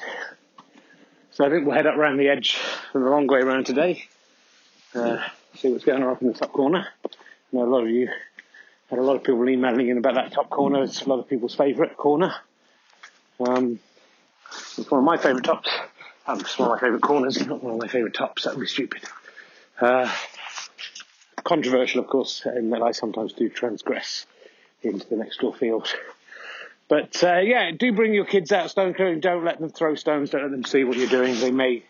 So 1.31 1.45
I 1.45 1.49
think 1.49 1.65
we'll 1.65 1.75
head 1.75 1.87
up 1.87 1.95
around 1.95 2.17
the 2.17 2.29
edge 2.29 2.57
the 2.93 2.99
long 2.99 3.27
way 3.27 3.39
around 3.39 3.65
today. 3.65 4.05
Uh, 4.95 5.23
see 5.55 5.71
what's 5.71 5.85
going 5.85 6.01
on 6.01 6.09
up 6.09 6.21
in 6.21 6.27
the 6.27 6.33
top 6.33 6.51
corner. 6.53 6.87
I 7.05 7.09
know 7.51 7.63
a 7.63 7.65
lot 7.65 7.83
of 7.83 7.89
you 7.89 8.09
had 8.89 8.99
a 8.99 9.01
lot 9.01 9.15
of 9.15 9.23
people 9.23 9.47
emailing 9.47 9.89
in 9.89 9.97
about 9.97 10.15
that 10.15 10.31
top 10.31 10.49
corner. 10.49 10.83
It's 10.83 11.01
a 11.01 11.09
lot 11.09 11.19
of 11.19 11.27
people's 11.27 11.55
favourite 11.55 11.97
corner. 11.97 12.33
Um, 13.39 13.79
it's 14.77 14.89
one 14.89 14.99
of 14.99 15.05
my 15.05 15.17
favourite 15.17 15.43
tops. 15.43 15.69
Um, 16.25 16.39
it's 16.39 16.57
one 16.57 16.71
of 16.71 16.75
my 16.75 16.79
favourite 16.79 17.01
corners, 17.01 17.37
not 17.47 17.63
one 17.63 17.73
of 17.73 17.79
my 17.79 17.87
favourite 17.87 18.13
tops. 18.13 18.43
That 18.43 18.55
would 18.55 18.61
be 18.61 18.67
stupid. 18.67 19.03
Uh, 19.79 20.11
controversial, 21.43 22.01
of 22.01 22.07
course, 22.07 22.45
in 22.45 22.69
that 22.71 22.81
I 22.81 22.91
sometimes 22.91 23.33
do 23.33 23.49
transgress 23.49 24.25
into 24.81 25.07
the 25.07 25.15
next 25.15 25.39
door 25.39 25.53
field. 25.53 25.93
But 26.89 27.21
uh, 27.23 27.39
yeah, 27.39 27.71
do 27.77 27.91
bring 27.91 28.13
your 28.13 28.25
kids 28.25 28.51
out 28.51 28.69
stone 28.69 28.93
clearing. 28.93 29.19
Don't 29.19 29.43
let 29.43 29.59
them 29.59 29.69
throw 29.69 29.95
stones. 29.95 30.29
Don't 30.29 30.43
let 30.43 30.51
them 30.51 30.63
see 30.63 30.83
what 30.83 30.97
you're 30.97 31.09
doing. 31.09 31.39
They 31.39 31.51
may 31.51 31.83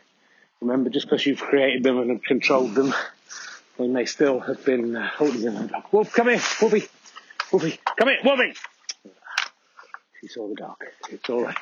remember 0.60 0.90
just 0.90 1.06
because 1.06 1.26
you've 1.26 1.40
created 1.40 1.84
them 1.84 2.00
and 2.00 2.24
controlled 2.24 2.74
them, 2.74 2.94
they 3.78 3.88
may 3.88 4.06
still 4.06 4.40
have 4.40 4.66
been 4.66 4.96
uh, 4.96 5.08
holding 5.08 5.42
them. 5.42 5.72
Wolf, 5.92 6.14
come 6.14 6.30
here, 6.30 6.42
Wolfie, 6.62 6.88
Wolfie, 7.52 7.80
come 7.98 8.08
here, 8.08 8.18
Wolfie. 8.24 8.54
She 10.20 10.28
saw 10.28 10.48
the 10.48 10.56
dog. 10.56 10.78
It's 11.10 11.30
all 11.30 11.44
right. 11.44 11.58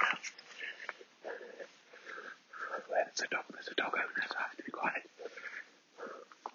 There's 3.16 3.28
a 3.30 3.36
dog. 3.36 3.44
There's 3.52 3.68
a 3.68 3.76
dog 3.76 3.94
over 3.94 4.14
there. 4.16 4.26
So 4.30 4.36
I 4.38 4.44
have 4.44 4.58
to 4.58 4.64
be 4.64 4.72
quiet. 4.72 5.04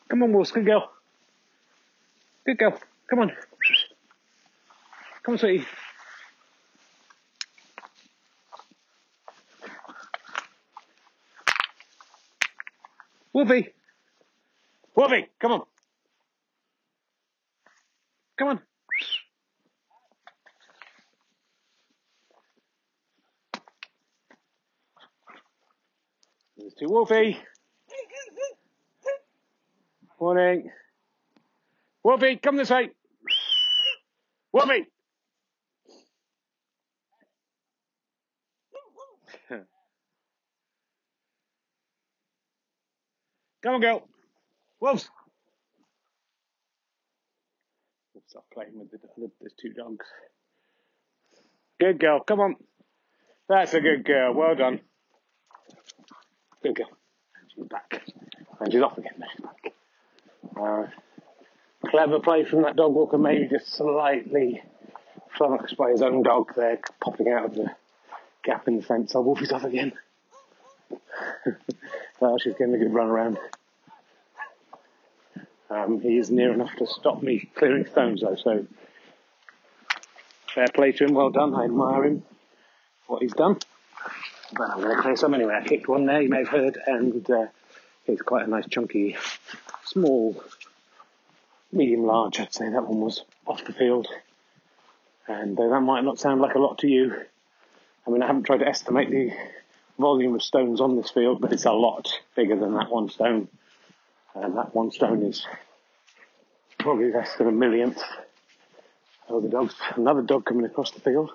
Come 0.09 0.23
on, 0.23 0.33
Wolf. 0.33 0.53
Good 0.53 0.65
girl. 0.65 0.91
Good 2.45 2.59
girl. 2.59 2.79
Come 3.09 3.19
on. 3.21 3.33
Come 5.23 5.35
on, 5.35 5.39
sweetie. 5.39 5.67
Wolfie! 13.33 13.69
Wolfie, 14.97 15.27
come 15.39 15.53
on. 15.53 15.63
Come 18.37 18.49
on. 18.49 18.61
There's 26.57 26.75
two 26.75 26.89
Wolfie. 26.89 27.39
Morning. 30.21 30.71
Wolfie, 32.03 32.37
come 32.37 32.57
this 32.57 32.71
way. 32.71 32.91
Wolfie! 34.53 34.87
Come 43.63 43.75
on, 43.75 43.81
girl. 43.81 44.09
Wolves. 44.81 45.09
Stop 48.27 48.45
playing 48.55 48.79
with 48.79 48.91
the, 48.93 48.99
there's 49.41 49.53
two 49.61 49.73
dogs. 49.73 50.07
Good 51.81 51.99
girl. 51.99 52.21
Come 52.21 52.41
on. 52.41 52.57
That's 53.49 53.75
a 53.75 53.81
good 53.81 54.05
girl. 54.05 54.33
Well 54.35 54.55
done. 54.55 54.81
Good 56.63 56.77
girl. 56.77 56.91
She's 57.55 57.65
back. 57.65 58.03
And 58.61 58.73
she's 58.73 58.83
off 58.83 58.97
again. 58.97 59.15
She's 59.33 59.45
back. 59.45 59.73
Uh, 60.57 60.87
clever 61.89 62.21
play 62.21 62.45
from 62.45 62.63
that 62.63 62.77
dog 62.77 62.95
walker, 62.95 63.19
maybe 63.19 63.49
just 63.49 63.73
slightly 63.73 64.63
flummoxed 65.37 65.77
by 65.77 65.91
his 65.91 66.03
own 66.03 66.23
dog 66.23 66.53
there, 66.55 66.79
popping 67.03 67.29
out 67.29 67.47
of 67.47 67.55
the 67.55 67.71
gap 68.45 68.69
in 68.69 68.77
the 68.77 68.83
fence. 68.83 69.13
Oh, 69.15 69.23
Wolfie's 69.23 69.53
off 69.53 69.65
again. 69.65 69.93
well, 72.21 72.39
she's 72.39 72.55
getting 72.55 72.75
a 72.75 72.79
good 72.79 72.93
run 72.93 73.09
around. 73.09 73.39
Um, 75.71 76.01
he 76.01 76.19
is 76.19 76.31
near 76.31 76.53
enough 76.53 76.75
to 76.79 76.87
stop 76.87 77.23
me 77.23 77.49
clearing 77.55 77.87
stones 77.87 78.23
though, 78.23 78.37
so 78.37 78.67
fair 80.53 80.67
play 80.75 80.93
to 80.93 81.05
him, 81.05 81.15
well 81.15 81.31
done, 81.31 81.55
I 81.55 81.65
admire 81.65 82.05
him, 82.05 82.23
what 83.07 83.23
he's 83.23 83.33
done. 83.33 83.59
But 84.53 84.71
I'm 84.71 84.81
going 84.81 84.97
to 84.97 85.03
clear 85.03 85.17
some 85.17 85.33
anyway. 85.33 85.55
I 85.55 85.67
kicked 85.67 85.87
one 85.87 86.07
there, 86.07 86.21
you 86.21 86.29
may 86.29 86.39
have 86.39 86.49
heard, 86.49 86.77
and 86.87 87.29
uh, 87.31 87.47
it's 88.07 88.23
quite 88.23 88.47
a 88.47 88.51
nice 88.51 88.67
chunky, 88.69 89.17
small, 89.85 90.43
medium 91.71 92.05
large, 92.05 92.41
I'd 92.41 92.53
say 92.53 92.69
that 92.69 92.87
one 92.87 93.01
was 93.01 93.23
off 93.47 93.65
the 93.65 93.73
field. 93.73 94.09
And 95.29 95.59
uh, 95.59 95.69
that 95.69 95.81
might 95.81 96.03
not 96.03 96.19
sound 96.19 96.41
like 96.41 96.57
a 96.57 96.59
lot 96.59 96.79
to 96.79 96.89
you. 96.89 97.15
I 98.07 98.11
mean, 98.11 98.23
I 98.23 98.27
haven't 98.27 98.43
tried 98.43 98.59
to 98.59 98.69
estimate 98.69 99.11
the 99.11 99.33
volume 100.01 100.35
of 100.35 100.43
stones 100.43 100.81
on 100.81 100.97
this 100.97 101.11
field, 101.11 101.41
but 101.41 101.53
it's 101.53 101.67
a 101.67 101.73
lot 101.73 102.09
bigger 102.35 102.57
than 102.57 102.75
that 102.75 102.91
one 102.91 103.09
stone. 103.09 103.49
And 104.35 104.57
that 104.57 104.75
one 104.75 104.91
stone 104.91 105.23
is 105.23 105.47
probably 106.79 107.13
less 107.13 107.37
than 107.37 107.49
a 107.49 107.53
millionth. 107.53 108.03
Oh, 109.29 109.41
the 109.41 109.49
dog's 109.49 109.75
another 109.97 110.23
dog 110.23 110.45
coming 110.45 110.65
across 110.65 110.91
the 110.93 111.01
field. 111.01 111.31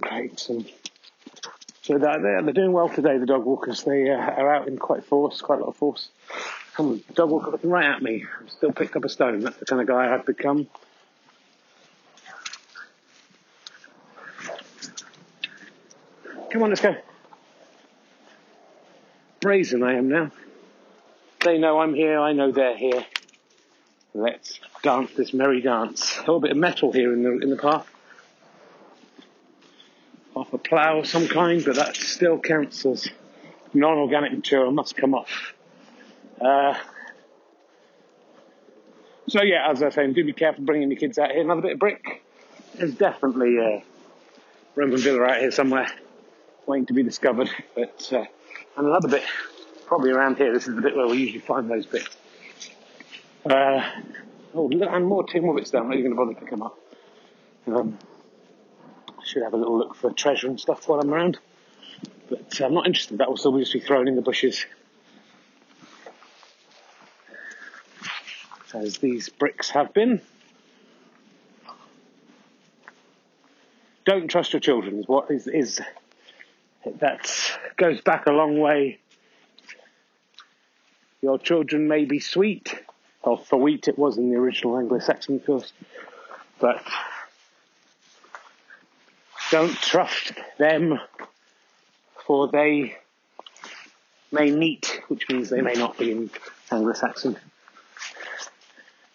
Great. 0.00 0.38
So 0.38 1.98
they're, 1.98 2.42
they're 2.42 2.52
doing 2.52 2.72
well 2.72 2.88
today, 2.88 3.18
the 3.18 3.26
dog 3.26 3.44
walkers. 3.44 3.84
They 3.84 4.10
uh, 4.10 4.16
are 4.16 4.54
out 4.54 4.68
in 4.68 4.76
quite 4.76 5.04
force, 5.04 5.40
quite 5.40 5.60
a 5.60 5.62
lot 5.62 5.68
of 5.68 5.76
force. 5.76 6.08
Come 6.74 6.88
on, 6.88 7.02
dog 7.14 7.30
walker 7.30 7.50
looking 7.50 7.70
right 7.70 7.86
at 7.86 8.02
me. 8.02 8.24
I've 8.42 8.50
still 8.50 8.72
picked 8.72 8.96
up 8.96 9.04
a 9.04 9.08
stone. 9.08 9.40
That's 9.40 9.56
the 9.56 9.64
kind 9.64 9.80
of 9.80 9.88
guy 9.88 10.12
I've 10.12 10.26
become. 10.26 10.66
Come 16.50 16.62
on, 16.62 16.68
let's 16.70 16.80
go. 16.80 16.96
Brazen 19.46 19.84
I 19.84 19.94
am 19.94 20.08
now. 20.08 20.32
They 21.44 21.56
know 21.56 21.78
I'm 21.78 21.94
here, 21.94 22.18
I 22.18 22.32
know 22.32 22.50
they're 22.50 22.76
here. 22.76 23.06
Let's 24.12 24.58
dance 24.82 25.12
this 25.12 25.32
merry 25.32 25.60
dance. 25.60 26.16
A 26.16 26.22
little 26.22 26.40
bit 26.40 26.50
of 26.50 26.56
metal 26.56 26.90
here 26.90 27.12
in 27.12 27.22
the 27.22 27.38
in 27.38 27.50
the 27.50 27.56
path. 27.56 27.88
Off 30.34 30.52
a 30.52 30.58
plough 30.58 30.98
of 30.98 31.06
some 31.06 31.28
kind, 31.28 31.64
but 31.64 31.76
that 31.76 31.94
still 31.94 32.40
counts 32.40 32.84
as 32.86 33.08
non-organic 33.72 34.32
material. 34.32 34.72
Must 34.72 34.96
come 34.96 35.14
off. 35.14 35.54
Uh, 36.40 36.74
so 39.28 39.44
yeah, 39.44 39.70
as 39.70 39.80
I 39.80 39.84
was 39.84 39.94
saying, 39.94 40.14
do 40.14 40.24
be 40.24 40.32
careful 40.32 40.64
bringing 40.64 40.90
your 40.90 40.98
kids 40.98 41.20
out 41.20 41.30
here. 41.30 41.42
Another 41.42 41.62
bit 41.62 41.72
of 41.74 41.78
brick. 41.78 42.24
There's 42.74 42.96
definitely 42.96 43.58
a 43.58 43.84
Roman 44.74 44.98
villa 44.98 45.22
out 45.22 45.38
here 45.38 45.52
somewhere, 45.52 45.86
waiting 46.66 46.86
to 46.86 46.94
be 46.94 47.04
discovered. 47.04 47.48
But 47.76 48.12
uh, 48.12 48.24
and 48.76 48.86
another 48.86 49.08
bit, 49.08 49.24
probably 49.86 50.10
around 50.10 50.36
here. 50.36 50.52
This 50.52 50.68
is 50.68 50.74
the 50.74 50.82
bit 50.82 50.96
where 50.96 51.06
we 51.06 51.18
usually 51.18 51.40
find 51.40 51.70
those 51.70 51.86
bits. 51.86 52.16
Uh, 53.44 53.82
oh, 54.54 54.70
and 54.70 55.06
more 55.06 55.26
two 55.26 55.40
more 55.40 55.54
bits 55.54 55.70
down. 55.70 55.82
I'm 55.82 55.88
not 55.88 55.98
even 55.98 56.14
going 56.14 56.28
to 56.28 56.34
bother 56.34 56.46
to 56.46 56.50
come 56.50 56.62
up. 56.62 56.78
Um, 57.66 57.98
I 59.08 59.24
should 59.24 59.42
have 59.42 59.54
a 59.54 59.56
little 59.56 59.78
look 59.78 59.94
for 59.94 60.12
treasure 60.12 60.46
and 60.46 60.60
stuff 60.60 60.88
while 60.88 61.00
I'm 61.00 61.12
around. 61.12 61.38
But 62.28 62.60
I'm 62.60 62.74
not 62.74 62.86
interested. 62.86 63.18
That 63.18 63.28
will 63.28 63.36
still 63.36 63.56
just 63.58 63.72
be 63.72 63.80
thrown 63.80 64.08
in 64.08 64.16
the 64.16 64.22
bushes. 64.22 64.66
As 68.74 68.98
these 68.98 69.30
bricks 69.30 69.70
have 69.70 69.94
been. 69.94 70.20
Don't 74.04 74.28
trust 74.28 74.52
your 74.52 74.60
children 74.60 74.98
is 75.00 75.08
what 75.08 75.30
is, 75.30 75.46
is 75.46 75.80
that 77.00 77.30
goes 77.76 78.00
back 78.00 78.26
a 78.26 78.32
long 78.32 78.58
way. 78.58 78.98
Your 81.22 81.38
children 81.38 81.88
may 81.88 82.04
be 82.04 82.20
sweet, 82.20 82.74
or 83.22 83.38
for 83.38 83.58
wheat 83.58 83.88
it 83.88 83.98
was 83.98 84.16
in 84.18 84.30
the 84.30 84.36
original 84.36 84.78
Anglo-Saxon, 84.78 85.36
of 85.36 85.46
course, 85.46 85.72
but 86.60 86.82
don't 89.50 89.74
trust 89.76 90.32
them, 90.58 91.00
for 92.26 92.48
they 92.48 92.96
may 94.32 94.50
meet, 94.50 95.00
which 95.08 95.28
means 95.28 95.50
they 95.50 95.62
may 95.62 95.74
not 95.74 95.98
be 95.98 96.10
in 96.12 96.30
Anglo-Saxon. 96.70 97.36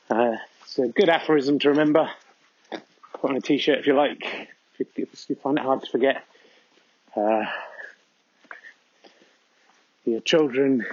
Uh, 0.10 0.36
it's 0.64 0.80
a 0.80 0.88
good 0.88 1.10
aphorism 1.10 1.60
to 1.60 1.70
remember. 1.70 2.10
Put 3.20 3.30
on 3.30 3.38
a 3.38 3.42
t-shirt 3.42 3.80
if 3.80 3.88
you 3.88 3.94
like, 3.94 4.50
if 4.80 4.98
you 4.98 5.36
find 5.36 5.58
it 5.58 5.64
hard 5.64 5.84
to 5.84 5.90
forget. 5.90 6.24
Uh, 7.16 7.46
your 10.06 10.22
children 10.22 10.86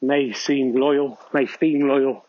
may 0.00 0.32
seem 0.32 0.74
loyal, 0.74 1.18
may 1.32 1.46
seem 1.46 1.88
loyal, 1.88 2.24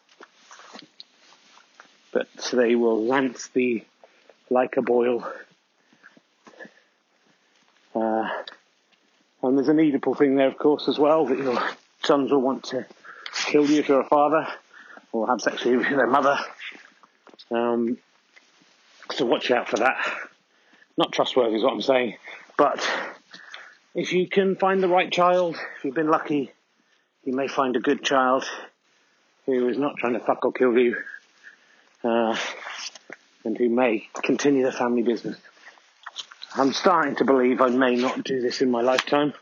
but 2.11 2.27
they 2.51 2.75
will 2.75 3.05
lance 3.05 3.47
thee 3.49 3.85
like 4.49 4.77
a 4.77 4.81
boil. 4.81 5.31
Uh, 7.93 8.29
and 9.43 9.57
there's 9.57 9.69
an 9.69 9.77
Oedipal 9.77 10.17
thing 10.17 10.35
there, 10.35 10.47
of 10.47 10.57
course, 10.57 10.87
as 10.87 10.97
well, 10.97 11.25
that 11.25 11.37
your 11.37 11.61
sons 12.03 12.31
will 12.31 12.41
want 12.41 12.63
to 12.65 12.85
kill 13.33 13.69
you 13.69 13.79
if 13.79 13.87
you're 13.87 14.01
a 14.01 14.07
father, 14.07 14.47
or 15.11 15.27
have 15.27 15.41
sex 15.41 15.63
with 15.63 15.83
their 15.83 16.07
mother. 16.07 16.37
Um, 17.51 17.97
so 19.11 19.25
watch 19.25 19.51
out 19.51 19.69
for 19.69 19.77
that. 19.77 19.97
Not 20.97 21.11
trustworthy 21.11 21.55
is 21.55 21.63
what 21.63 21.73
I'm 21.73 21.81
saying, 21.81 22.17
but 22.59 22.85
if 23.95 24.11
you 24.11 24.27
can 24.27 24.57
find 24.57 24.83
the 24.83 24.89
right 24.89 25.09
child, 25.09 25.55
if 25.77 25.85
you've 25.85 25.95
been 25.95 26.09
lucky, 26.09 26.51
you 27.23 27.33
may 27.33 27.47
find 27.47 27.77
a 27.77 27.79
good 27.79 28.03
child 28.03 28.43
who 29.45 29.69
is 29.69 29.77
not 29.77 29.95
trying 29.95 30.11
to 30.11 30.19
fuck 30.19 30.43
or 30.43 30.51
kill 30.51 30.77
you, 30.77 30.97
uh, 32.03 32.35
and 33.45 33.57
who 33.57 33.69
may 33.69 34.09
continue 34.23 34.65
the 34.65 34.73
family 34.73 35.03
business. 35.03 35.37
I'm 36.53 36.73
starting 36.73 37.15
to 37.15 37.23
believe 37.23 37.61
I 37.61 37.69
may 37.69 37.95
not 37.95 38.25
do 38.25 38.41
this 38.41 38.61
in 38.61 38.69
my 38.69 38.81
lifetime, 38.81 39.33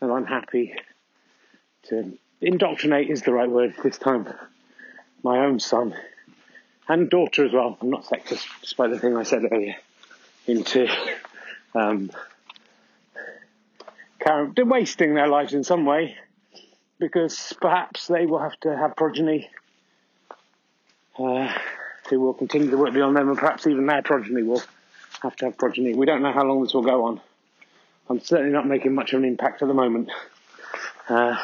and 0.00 0.10
I'm 0.10 0.24
happy 0.24 0.72
to 1.88 2.16
indoctrinate 2.40 3.10
is 3.10 3.20
the 3.20 3.32
right 3.34 3.50
word 3.50 3.74
this 3.82 3.98
time. 3.98 4.26
My 5.22 5.44
own 5.44 5.60
son 5.60 5.94
and 6.88 7.10
daughter 7.10 7.44
as 7.44 7.52
well. 7.52 7.76
I'm 7.82 7.90
not 7.90 8.06
sexist, 8.06 8.46
despite 8.62 8.90
the 8.90 8.98
thing 8.98 9.18
I 9.18 9.24
said 9.24 9.42
earlier. 9.52 9.76
Into 10.46 10.88
um, 11.74 12.10
they're 14.24 14.64
wasting 14.64 15.14
their 15.14 15.28
lives 15.28 15.54
in 15.54 15.64
some 15.64 15.84
way 15.84 16.16
because 16.98 17.52
perhaps 17.60 18.06
they 18.06 18.26
will 18.26 18.38
have 18.38 18.58
to 18.60 18.76
have 18.76 18.96
progeny 18.96 19.50
uh, 21.18 21.52
who 22.10 22.20
will 22.20 22.34
continue 22.34 22.70
the 22.70 22.76
work 22.76 22.92
beyond 22.92 23.16
them, 23.16 23.28
and 23.28 23.38
perhaps 23.38 23.66
even 23.66 23.86
their 23.86 24.02
progeny 24.02 24.42
will 24.42 24.62
have 25.22 25.36
to 25.36 25.46
have 25.46 25.58
progeny. 25.58 25.94
We 25.94 26.06
don't 26.06 26.22
know 26.22 26.32
how 26.32 26.44
long 26.44 26.62
this 26.62 26.74
will 26.74 26.82
go 26.82 27.04
on. 27.04 27.20
I'm 28.08 28.20
certainly 28.20 28.52
not 28.52 28.66
making 28.66 28.94
much 28.94 29.12
of 29.12 29.22
an 29.22 29.28
impact 29.28 29.62
at 29.62 29.68
the 29.68 29.74
moment. 29.74 30.10
Uh, 31.08 31.36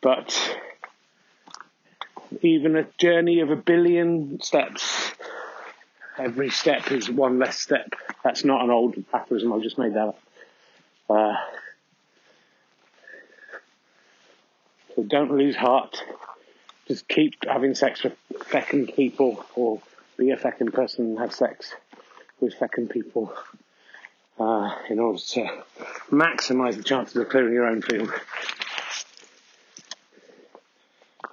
but 0.00 0.58
even 2.42 2.76
a 2.76 2.86
journey 2.98 3.40
of 3.40 3.50
a 3.50 3.56
billion 3.56 4.40
steps, 4.40 5.12
every 6.18 6.50
step 6.50 6.90
is 6.90 7.10
one 7.10 7.38
less 7.38 7.58
step. 7.58 7.94
That's 8.22 8.44
not 8.44 8.62
an 8.64 8.70
old 8.70 8.96
aphorism, 9.12 9.52
I've 9.52 9.62
just 9.62 9.78
made 9.78 9.94
that 9.94 10.08
up. 10.08 10.18
Uh, 11.08 11.34
so 14.94 15.02
don't 15.02 15.32
lose 15.32 15.56
heart. 15.56 16.02
Just 16.88 17.08
keep 17.08 17.34
having 17.46 17.74
sex 17.74 18.02
with 18.02 18.16
fecund 18.46 18.92
people 18.94 19.44
or 19.54 19.80
be 20.16 20.30
a 20.30 20.36
fecund 20.36 20.72
person 20.72 21.06
and 21.06 21.18
have 21.18 21.34
sex 21.34 21.74
with 22.40 22.54
fecund 22.54 22.90
people 22.90 23.32
uh, 24.38 24.74
in 24.90 24.98
order 24.98 25.18
to 25.18 25.62
maximise 26.10 26.76
the 26.76 26.82
chances 26.82 27.16
of 27.16 27.28
clearing 27.28 27.54
your 27.54 27.66
own 27.66 27.82
field. 27.82 28.12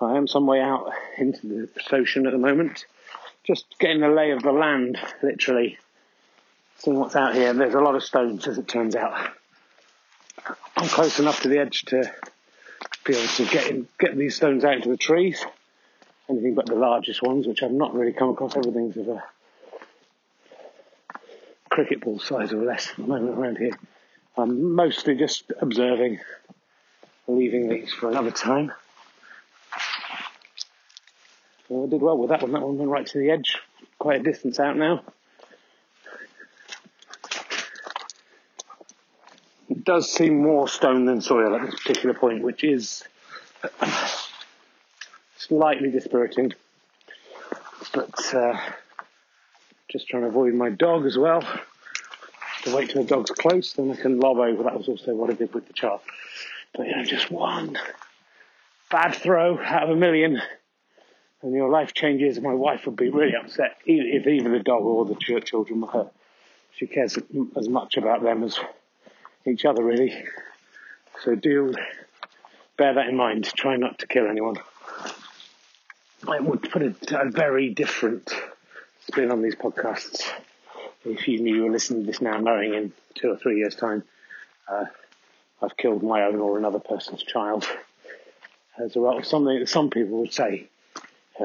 I 0.02 0.18
am 0.18 0.28
some 0.28 0.46
way 0.48 0.62
out 0.62 0.92
into 1.18 1.48
the 1.48 1.70
ocean 1.92 2.26
at 2.26 2.32
the 2.32 2.40
moment, 2.40 2.86
just 3.44 3.66
getting 3.80 4.02
the 4.02 4.10
lay 4.10 4.32
of 4.32 4.42
the 4.42 4.52
land, 4.52 4.98
literally, 5.22 5.78
seeing 6.78 6.98
what's 6.98 7.16
out 7.16 7.36
here. 7.36 7.54
There's 7.54 7.76
a 7.76 7.80
lot 7.80 7.96
of 7.96 8.04
stones, 8.04 8.48
as 8.48 8.58
it 8.58 8.68
turns 8.68 8.96
out. 8.96 9.32
I'm 10.76 10.88
close 10.88 11.20
enough 11.20 11.42
to 11.42 11.50
the 11.50 11.60
edge 11.60 11.86
to 11.86 12.12
be 13.06 13.16
able 13.16 13.28
to 13.28 13.46
get 13.46 13.68
in, 13.68 13.88
get 14.00 14.18
these 14.18 14.36
stones 14.36 14.64
out 14.64 14.76
into 14.76 14.90
the 14.90 14.98
trees. 14.98 15.46
Anything 16.30 16.56
but 16.56 16.66
the 16.66 16.76
largest 16.76 17.22
ones, 17.22 17.46
which 17.46 17.62
I've 17.62 17.72
not 17.72 17.94
really 17.94 18.14
come 18.14 18.30
across. 18.30 18.56
Everything's 18.56 18.98
of 18.98 19.08
a 19.08 19.24
cricket 21.70 22.02
ball 22.02 22.20
size 22.20 22.54
or 22.54 22.64
less 22.64 22.90
at 22.90 22.98
the 22.98 23.04
moment 23.04 23.38
around 23.38 23.58
here. 23.58 23.78
I'm 24.38 24.74
mostly 24.76 25.16
just 25.16 25.52
observing, 25.60 26.20
leaving 27.28 27.70
these 27.70 27.92
for 27.92 28.10
another 28.10 28.32
time. 28.32 28.72
Well, 31.72 31.86
I 31.86 31.90
did 31.90 32.02
well 32.02 32.18
with 32.18 32.32
that 32.32 32.42
one. 32.42 32.52
That 32.52 32.64
one 32.64 32.78
went 32.78 32.92
right 32.92 33.08
to 33.08 33.18
the 33.18 33.32
edge, 33.32 33.58
quite 33.98 34.20
a 34.20 34.24
distance 34.24 34.60
out 34.60 34.76
now. 34.76 35.04
It 39.70 39.86
does 39.86 40.12
seem 40.12 40.44
more 40.44 40.68
stone 40.68 41.06
than 41.06 41.22
soil 41.22 41.56
at 41.56 41.62
this 41.62 41.80
particular 41.80 42.14
point, 42.14 42.44
which 42.44 42.66
is 42.66 43.06
slightly 45.38 45.90
dispiriting. 45.90 46.52
But 47.94 48.36
uh, 48.36 48.60
just 49.90 50.10
trying 50.10 50.24
to 50.24 50.28
avoid 50.28 50.54
my 50.54 50.72
dog 50.72 51.06
as 51.06 51.18
well. 51.18 51.42
To 52.64 52.76
wait 52.76 52.90
till 52.90 53.04
the 53.04 53.08
dog's 53.08 53.32
close, 53.32 53.72
then 53.72 53.92
I 53.92 53.96
can 53.96 54.20
lob 54.20 54.40
over. 54.40 54.64
That 54.64 54.78
was 54.78 54.90
also 54.90 55.16
what 55.16 55.30
I 55.30 55.34
did 55.36 55.54
with 55.54 55.68
the 55.68 55.74
chart. 55.74 56.02
But 56.76 56.88
you 56.88 56.98
know, 56.98 57.06
just 57.06 57.32
one 57.32 57.78
bad 58.90 59.16
throw 59.16 59.58
out 59.58 59.84
of 59.84 59.92
a 59.92 59.96
million 59.96 60.42
and 61.42 61.54
your 61.54 61.70
life 61.70 61.94
changes, 61.94 62.40
my 62.40 62.54
wife 62.54 62.86
would 62.86 62.96
be 62.96 63.10
really 63.10 63.36
upset 63.36 63.78
if 63.86 64.28
either 64.28 64.50
the 64.50 64.60
dog 64.60 64.84
or 64.84 65.06
the 65.06 65.16
children 65.16 65.82
were 65.82 65.88
hurt. 65.88 66.14
She 66.76 66.88
cares 66.88 67.18
as 67.58 67.70
much 67.70 67.98
about 67.98 68.24
them 68.24 68.44
as 68.44 68.60
each 69.46 69.66
other, 69.66 69.84
really. 69.84 70.14
So 71.24 71.36
do 71.36 71.74
bear 72.78 72.94
that 72.94 73.08
in 73.08 73.16
mind. 73.16 73.46
Try 73.46 73.76
not 73.76 74.00
to 74.00 74.08
kill 74.08 74.28
anyone. 74.28 74.56
I 76.28 76.40
would 76.40 76.70
put 76.70 76.82
a, 76.84 76.96
a 77.20 77.30
very 77.30 77.74
different 77.74 78.34
spin 79.08 79.32
on 79.32 79.42
these 79.42 79.56
podcasts 79.56 80.30
if 81.04 81.28
you 81.28 81.40
knew 81.40 81.56
you 81.56 81.64
were 81.64 81.72
listening 81.72 82.02
to 82.02 82.08
this 82.08 82.22
now, 82.22 82.38
knowing 82.38 82.74
in 82.74 82.94
two 83.16 83.32
or 83.32 83.38
three 83.38 83.58
years' 83.58 83.76
time 83.76 84.04
uh, 84.68 84.86
I've 85.62 85.76
killed 85.78 86.04
my 86.04 86.24
own 86.24 86.40
or 86.40 86.58
another 86.58 86.80
person's 86.80 87.24
child. 87.24 87.68
As 88.78 88.96
a 88.96 89.00
result 89.00 89.20
of 89.20 89.26
something 89.26 89.60
that 89.60 89.70
some 89.70 89.90
people 89.90 90.20
would 90.20 90.34
say 90.34 90.68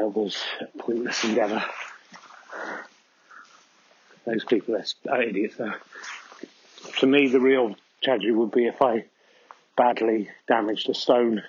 was 0.05 0.43
a 0.61 0.79
pointless 0.79 1.25
endeavour. 1.25 1.65
Those 4.27 4.45
people 4.45 4.77
are 5.09 5.23
idiots 5.23 5.57
though. 5.57 5.75
To 6.99 7.07
me, 7.07 7.29
the 7.29 7.41
real 7.41 7.77
tragedy 8.03 8.33
would 8.33 8.51
be 8.51 8.67
if 8.67 8.83
I 8.83 9.05
badly 9.77 10.29
damaged 10.49 10.89
a 10.89 10.95
stone 10.95 11.43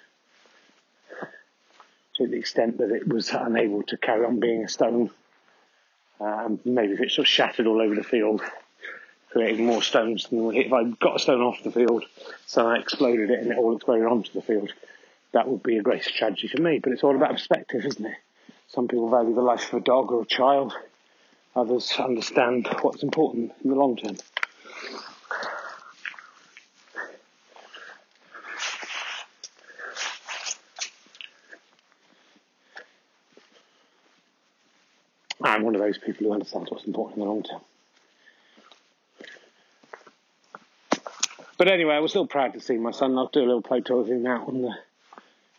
to 2.16 2.28
the 2.28 2.38
extent 2.38 2.78
that 2.80 2.92
it 2.92 3.08
was 3.08 3.32
unable 3.32 3.84
to 3.84 3.98
carry 3.98 4.26
on 4.26 4.40
being 4.40 4.64
a 4.64 4.70
stone. 4.70 5.10
Um, 6.20 6.60
maybe 6.66 6.94
if 6.94 7.00
it 7.00 7.12
sort 7.12 7.28
of 7.28 7.30
shattered 7.30 7.68
all 7.68 7.82
over 7.82 7.96
the 7.96 8.04
field, 8.04 8.42
creating 9.32 9.66
more 9.66 9.84
stones 9.84 10.28
than 10.30 10.54
if 10.56 10.74
I 10.74 10.84
got 10.84 11.18
a 11.18 11.20
stone 11.20 11.42
off 11.42 11.64
the 11.64 11.72
field, 11.72 12.06
so 12.48 12.68
I 12.68 12.78
exploded 12.78 13.30
it 13.30 13.40
and 13.40 13.52
it 13.52 13.58
all 13.58 13.76
exploded 13.76 14.08
onto 14.08 14.34
the 14.34 14.42
field, 14.42 14.74
that 15.34 15.48
would 15.48 15.62
be 15.62 15.78
a 15.78 15.84
great 15.84 16.04
tragedy 16.04 16.48
for 16.48 16.62
me. 16.62 16.80
But 16.80 16.94
it's 16.94 17.04
all 17.04 17.16
about 17.16 17.34
perspective, 17.34 17.86
isn't 17.86 18.06
it? 18.06 18.18
Some 18.68 18.88
people 18.88 19.10
value 19.10 19.34
the 19.34 19.42
life 19.42 19.72
of 19.72 19.82
a 19.82 19.84
dog 19.84 20.12
or 20.12 20.24
a 20.24 20.26
child. 20.26 20.74
Others 21.56 21.94
understand 22.00 22.68
what's 22.82 23.02
important 23.02 23.54
in 23.64 23.70
the 23.70 23.76
long 23.76 23.96
term. 23.96 24.18
I'm 35.42 35.64
one 35.64 35.76
of 35.76 35.82
those 35.82 35.98
people 35.98 36.28
who 36.28 36.34
understands 36.34 36.70
what's 36.70 36.86
important 36.86 37.18
in 37.18 37.24
the 37.24 37.30
long 37.30 37.44
term. 37.44 37.62
But 41.58 41.70
anyway, 41.70 41.96
I 41.96 42.00
was 42.00 42.12
still 42.12 42.28
proud 42.28 42.54
to 42.54 42.60
see 42.60 42.78
my 42.78 42.92
son. 42.92 43.18
I'll 43.18 43.28
do 43.28 43.40
a 43.40 43.46
little 43.46 43.62
photo 43.62 44.00
of 44.00 44.08
him 44.08 44.28
out 44.28 44.48
on 44.48 44.62
the 44.62 44.76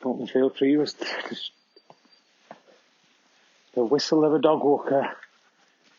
the 0.01 0.27
field. 0.27 0.57
He 0.59 0.77
was 0.77 0.95
just 1.29 1.51
the 3.75 3.85
whistle 3.85 4.25
of 4.25 4.35
a 4.35 4.39
dog 4.39 4.63
walker 4.63 5.09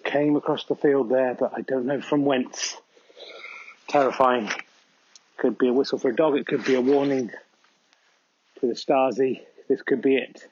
came 0.03 0.35
across 0.35 0.65
the 0.65 0.75
field 0.75 1.09
there, 1.09 1.35
but 1.35 1.53
I 1.55 1.61
don't 1.61 1.85
know 1.85 2.01
from 2.01 2.25
whence. 2.25 2.77
Terrifying. 3.87 4.49
Could 5.37 5.57
be 5.57 5.69
a 5.69 5.73
whistle 5.73 5.99
for 5.99 6.09
a 6.09 6.15
dog. 6.15 6.35
It 6.35 6.47
could 6.47 6.65
be 6.65 6.75
a 6.75 6.81
warning 6.81 7.31
to 8.59 8.67
the 8.67 8.73
Stasi. 8.73 9.41
This 9.67 9.81
could 9.81 10.01
be 10.01 10.17
it. 10.17 10.47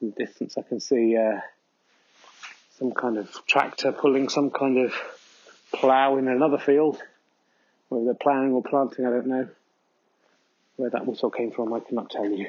In 0.00 0.10
the 0.10 0.24
distance, 0.24 0.56
I 0.56 0.62
can 0.62 0.80
see. 0.80 1.16
Uh, 1.16 1.40
some 2.78 2.92
kind 2.92 3.18
of 3.18 3.30
tractor 3.46 3.92
pulling 3.92 4.28
some 4.28 4.50
kind 4.50 4.78
of 4.78 4.92
plough 5.72 6.16
in 6.16 6.28
another 6.28 6.58
field. 6.58 7.00
Whether 7.88 8.06
they're 8.06 8.14
ploughing 8.14 8.52
or 8.52 8.62
planting, 8.62 9.06
I 9.06 9.10
don't 9.10 9.26
know. 9.26 9.48
Where 10.76 10.90
that 10.90 11.06
whistle 11.06 11.30
came 11.30 11.52
from, 11.52 11.72
I 11.72 11.80
cannot 11.80 12.10
tell 12.10 12.28
you. 12.28 12.48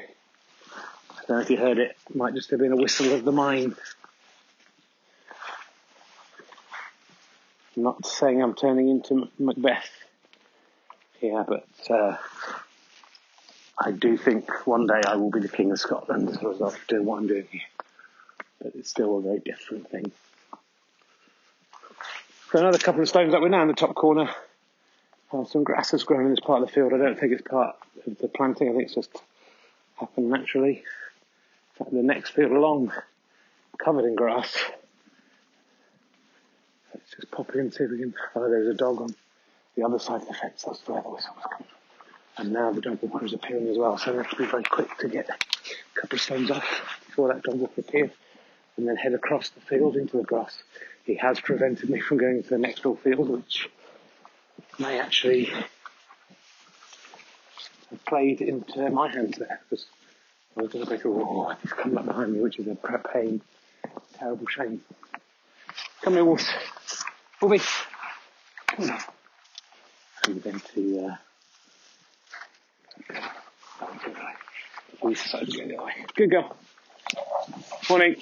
I 1.26 1.28
don't 1.28 1.36
know 1.38 1.42
if 1.42 1.50
you 1.50 1.56
heard 1.56 1.78
it. 1.78 1.96
It 2.08 2.16
might 2.16 2.34
just 2.34 2.50
have 2.50 2.60
been 2.60 2.72
a 2.72 2.76
whistle 2.76 3.12
of 3.12 3.24
the 3.24 3.32
mine. 3.32 3.74
I'm 7.76 7.82
not 7.82 8.06
saying 8.06 8.42
I'm 8.42 8.54
turning 8.54 8.88
into 8.88 9.28
Macbeth 9.38 9.90
here, 11.20 11.44
but 11.46 11.68
uh, 11.90 12.16
I 13.78 13.90
do 13.90 14.16
think 14.16 14.66
one 14.66 14.86
day 14.86 15.02
I 15.06 15.16
will 15.16 15.30
be 15.30 15.40
the 15.40 15.48
King 15.48 15.72
of 15.72 15.78
Scotland 15.78 16.30
as 16.30 16.42
a 16.42 16.48
result 16.48 16.78
of 16.90 17.04
what 17.04 17.18
I'm 17.18 17.26
doing 17.26 17.46
here 17.50 17.62
but 18.66 18.74
it's 18.74 18.90
still 18.90 19.18
a 19.18 19.22
very 19.22 19.38
different 19.38 19.88
thing. 19.90 20.10
So 22.50 22.58
another 22.58 22.78
couple 22.78 23.02
of 23.02 23.08
stones 23.08 23.34
up. 23.34 23.42
We're 23.42 23.48
now 23.48 23.62
in 23.62 23.68
the 23.68 23.74
top 23.74 23.94
corner. 23.94 24.30
Uh, 25.32 25.44
some 25.44 25.64
grass 25.64 25.90
has 25.90 26.04
grown 26.04 26.24
in 26.24 26.30
this 26.30 26.40
part 26.40 26.62
of 26.62 26.68
the 26.68 26.72
field. 26.72 26.92
I 26.92 26.98
don't 26.98 27.18
think 27.18 27.32
it's 27.32 27.42
part 27.42 27.76
of 28.06 28.18
the 28.18 28.28
planting. 28.28 28.68
I 28.68 28.72
think 28.72 28.84
it's 28.84 28.94
just 28.94 29.10
happened 29.96 30.30
naturally. 30.30 30.84
The 31.78 32.02
next 32.02 32.30
field 32.30 32.52
along, 32.52 32.92
covered 33.78 34.06
in 34.06 34.14
grass. 34.14 34.56
Let's 36.94 37.10
just 37.14 37.30
pop 37.30 37.54
in 37.54 37.70
see 37.70 37.84
if 37.84 37.90
we 37.90 37.98
can. 37.98 38.14
Oh, 38.34 38.48
there's 38.48 38.74
a 38.74 38.74
dog 38.74 39.02
on 39.02 39.14
the 39.76 39.84
other 39.84 39.98
side 39.98 40.22
of 40.22 40.28
the 40.28 40.34
fence. 40.34 40.64
That's 40.66 40.86
where 40.88 41.02
the 41.02 41.10
whistle 41.10 41.34
was 41.36 41.44
coming. 41.52 41.68
And 42.38 42.52
now 42.52 42.72
the 42.72 42.80
dog 42.80 42.98
walker 43.02 43.26
is 43.26 43.34
appearing 43.34 43.68
as 43.68 43.76
well. 43.76 43.98
So 43.98 44.12
we 44.12 44.18
have 44.18 44.30
to 44.30 44.36
be 44.36 44.46
very 44.46 44.64
quick 44.64 44.96
to 44.98 45.08
get 45.08 45.28
a 45.28 45.36
couple 46.00 46.16
of 46.16 46.22
stones 46.22 46.50
off 46.50 46.64
before 47.06 47.28
that 47.28 47.42
dog 47.42 47.58
walker 47.58 47.80
appears 47.80 48.10
and 48.76 48.88
then 48.88 48.96
head 48.96 49.14
across 49.14 49.50
the 49.50 49.60
field 49.60 49.96
into 49.96 50.16
the 50.16 50.22
grass. 50.22 50.62
He 51.04 51.14
has 51.16 51.40
prevented 51.40 51.88
me 51.88 52.00
from 52.00 52.18
going 52.18 52.42
to 52.42 52.48
the 52.48 52.58
next 52.58 52.82
door 52.82 52.96
field, 52.96 53.28
which 53.28 53.68
may 54.78 54.98
actually 54.98 55.44
have 57.90 58.04
played 58.06 58.40
into 58.40 58.90
my 58.90 59.08
hands 59.08 59.38
there 59.38 59.60
because 59.68 59.86
I 60.58 60.62
was 60.62 60.74
make 60.74 61.04
a 61.04 61.08
roar. 61.08 61.56
He's 61.60 61.72
come 61.72 61.94
back 61.94 62.06
behind 62.06 62.32
me, 62.32 62.40
which 62.40 62.58
is 62.58 62.66
a 62.66 62.74
pain, 63.12 63.42
terrible 64.18 64.46
shame. 64.46 64.80
Come 66.02 66.14
here, 66.14 66.24
Wolves. 66.24 66.48
Bobby. 67.40 67.60
Come 68.66 68.90
on. 68.90 68.98
I'm 70.24 70.38
going 70.40 70.60
to. 70.74 71.08
Uh, 71.08 71.16
we 75.02 75.14
decided 75.14 75.50
to 75.50 75.58
go 75.58 75.68
the 75.68 75.74
other 75.74 75.84
way. 75.84 75.92
Good 76.14 76.30
girl. 76.30 76.56
Morning 77.90 78.16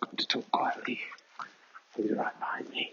Got 0.00 0.18
to 0.18 0.26
talk 0.26 0.50
quietly. 0.52 1.00
He's 1.96 2.12
right 2.12 2.32
behind 2.38 2.70
me. 2.70 2.92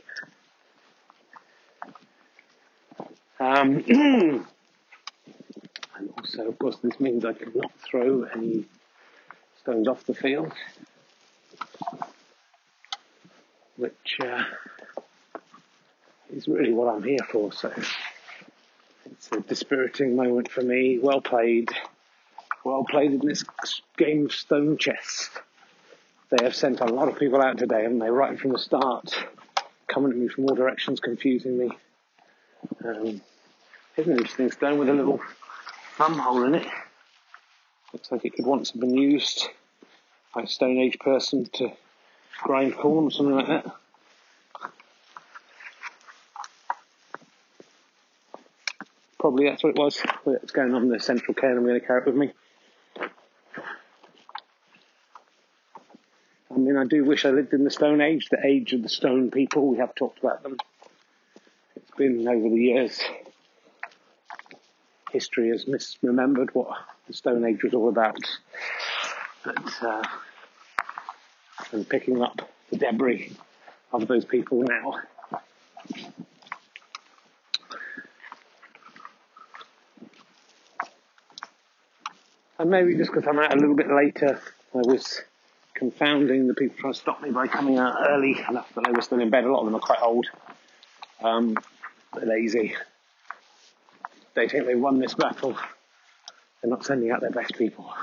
Um, 3.39 4.47
also, 6.19 6.47
of 6.47 6.59
course, 6.59 6.77
this 6.83 6.99
means 6.99 7.23
I 7.23 7.33
could 7.33 7.55
not 7.55 7.71
throw 7.79 8.23
any 8.23 8.65
stones 9.61 9.87
off 9.87 10.05
the 10.05 10.13
field, 10.13 10.51
which 13.77 14.17
uh, 14.21 14.43
is 16.33 16.47
really 16.47 16.73
what 16.73 16.93
I'm 16.93 17.03
here 17.03 17.25
for. 17.31 17.53
So 17.53 17.71
it's 19.05 19.29
a 19.31 19.39
dispiriting 19.39 20.15
moment 20.15 20.51
for 20.51 20.61
me. 20.61 20.99
Well 21.01 21.21
played. 21.21 21.69
Well 22.65 22.85
played 22.89 23.11
in 23.13 23.25
this 23.25 23.45
game 23.97 24.25
of 24.25 24.33
stone 24.33 24.77
chess. 24.77 25.29
They 26.29 26.43
have 26.43 26.55
sent 26.55 26.81
a 26.81 26.85
lot 26.85 27.07
of 27.07 27.17
people 27.17 27.41
out 27.41 27.57
today, 27.57 27.83
haven't 27.83 27.99
they? 27.99 28.11
Right 28.11 28.37
from 28.37 28.51
the 28.51 28.59
start, 28.59 29.15
coming 29.87 30.11
at 30.11 30.17
me 30.17 30.27
from 30.27 30.45
all 30.45 30.55
directions, 30.55 30.99
confusing 30.99 31.57
me. 31.57 31.69
Um, 32.83 33.21
here's 33.95 34.07
an 34.07 34.17
interesting 34.17 34.51
stone 34.51 34.77
with 34.77 34.89
a 34.89 34.93
little 34.93 35.21
hole 35.99 36.43
in 36.43 36.55
it. 36.55 36.67
Looks 37.93 38.11
like 38.11 38.25
it 38.25 38.33
could 38.33 38.45
once 38.45 38.71
have 38.71 38.79
been 38.79 38.95
used 38.95 39.49
by 40.33 40.43
a 40.43 40.47
Stone 40.47 40.77
Age 40.77 40.97
person 40.99 41.45
to 41.53 41.71
grind 42.43 42.75
corn 42.75 43.05
or 43.05 43.11
something 43.11 43.35
like 43.35 43.47
that. 43.47 43.65
Probably 49.19 49.49
that's 49.49 49.63
what 49.63 49.71
it 49.71 49.79
was. 49.79 50.01
It's 50.27 50.53
going 50.53 50.73
on 50.73 50.87
the 50.87 50.99
central 50.99 51.33
cairn. 51.33 51.57
I'm 51.57 51.65
going 51.65 51.79
to 51.79 51.85
carry 51.85 52.01
it 52.01 52.07
with 52.07 52.15
me. 52.15 52.31
I 56.51 56.57
mean, 56.57 56.77
I 56.77 56.85
do 56.85 57.03
wish 57.03 57.25
I 57.25 57.31
lived 57.31 57.53
in 57.53 57.63
the 57.63 57.71
Stone 57.71 58.01
Age, 58.01 58.29
the 58.29 58.39
age 58.45 58.73
of 58.73 58.81
the 58.81 58.89
stone 58.89 59.29
people. 59.29 59.67
We 59.67 59.77
have 59.77 59.93
talked 59.93 60.19
about 60.19 60.43
them. 60.43 60.57
It's 61.75 61.91
been 61.97 62.27
over 62.27 62.49
the 62.49 62.55
years. 62.55 63.01
History 65.11 65.49
has 65.49 65.65
misremembered 65.65 66.49
what 66.53 66.77
the 67.07 67.13
Stone 67.13 67.45
Age 67.45 67.63
was 67.63 67.73
all 67.73 67.89
about. 67.89 68.19
But 69.43 69.73
uh, 69.81 70.03
I'm 71.73 71.85
picking 71.85 72.21
up 72.21 72.49
the 72.69 72.77
debris 72.77 73.35
of 73.91 74.07
those 74.07 74.25
people 74.25 74.63
now. 74.63 75.01
And 82.59 82.69
maybe 82.69 82.95
just 82.95 83.11
because 83.11 83.25
I'm 83.25 83.39
out 83.39 83.53
a 83.53 83.57
little 83.57 83.75
bit 83.75 83.89
later, 83.89 84.41
I 84.75 84.77
was 84.79 85.21
confounding 85.73 86.47
the 86.47 86.53
people 86.53 86.75
trying 86.77 86.93
to 86.93 86.99
stop 86.99 87.21
me 87.21 87.31
by 87.31 87.47
coming 87.47 87.77
out 87.77 87.95
early 88.09 88.37
enough 88.49 88.71
that 88.75 88.83
they 88.85 88.91
were 88.91 89.01
still 89.01 89.21
in 89.21 89.29
bed. 89.29 89.45
A 89.45 89.51
lot 89.51 89.61
of 89.61 89.65
them 89.65 89.75
are 89.75 89.79
quite 89.79 90.01
old, 90.01 90.27
um, 91.23 91.55
lazy. 92.21 92.75
They 94.39 94.47
think 94.47 94.67
they've 94.67 94.79
won 94.79 94.99
this 94.99 95.15
battle. 95.15 95.57
They're 96.61 96.69
not 96.69 96.85
sending 96.85 97.11
out 97.11 97.19
their 97.19 97.29
best 97.29 97.57
people. 97.57 97.93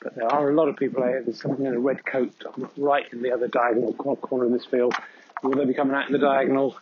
But 0.00 0.14
there 0.14 0.32
are 0.32 0.48
a 0.48 0.54
lot 0.54 0.68
of 0.68 0.76
people 0.76 1.02
here. 1.02 1.22
There's 1.22 1.42
someone 1.42 1.66
in 1.66 1.74
a 1.74 1.78
red 1.78 2.06
coat 2.06 2.32
right 2.78 3.04
in 3.12 3.20
the 3.20 3.32
other 3.32 3.48
diagonal 3.48 3.92
corner 3.92 4.46
of 4.46 4.52
this 4.52 4.64
field. 4.64 4.94
Will 5.42 5.58
they 5.58 5.66
be 5.66 5.74
coming 5.74 5.94
out 5.94 6.06
in 6.06 6.14
the 6.14 6.18
diagonal? 6.18 6.78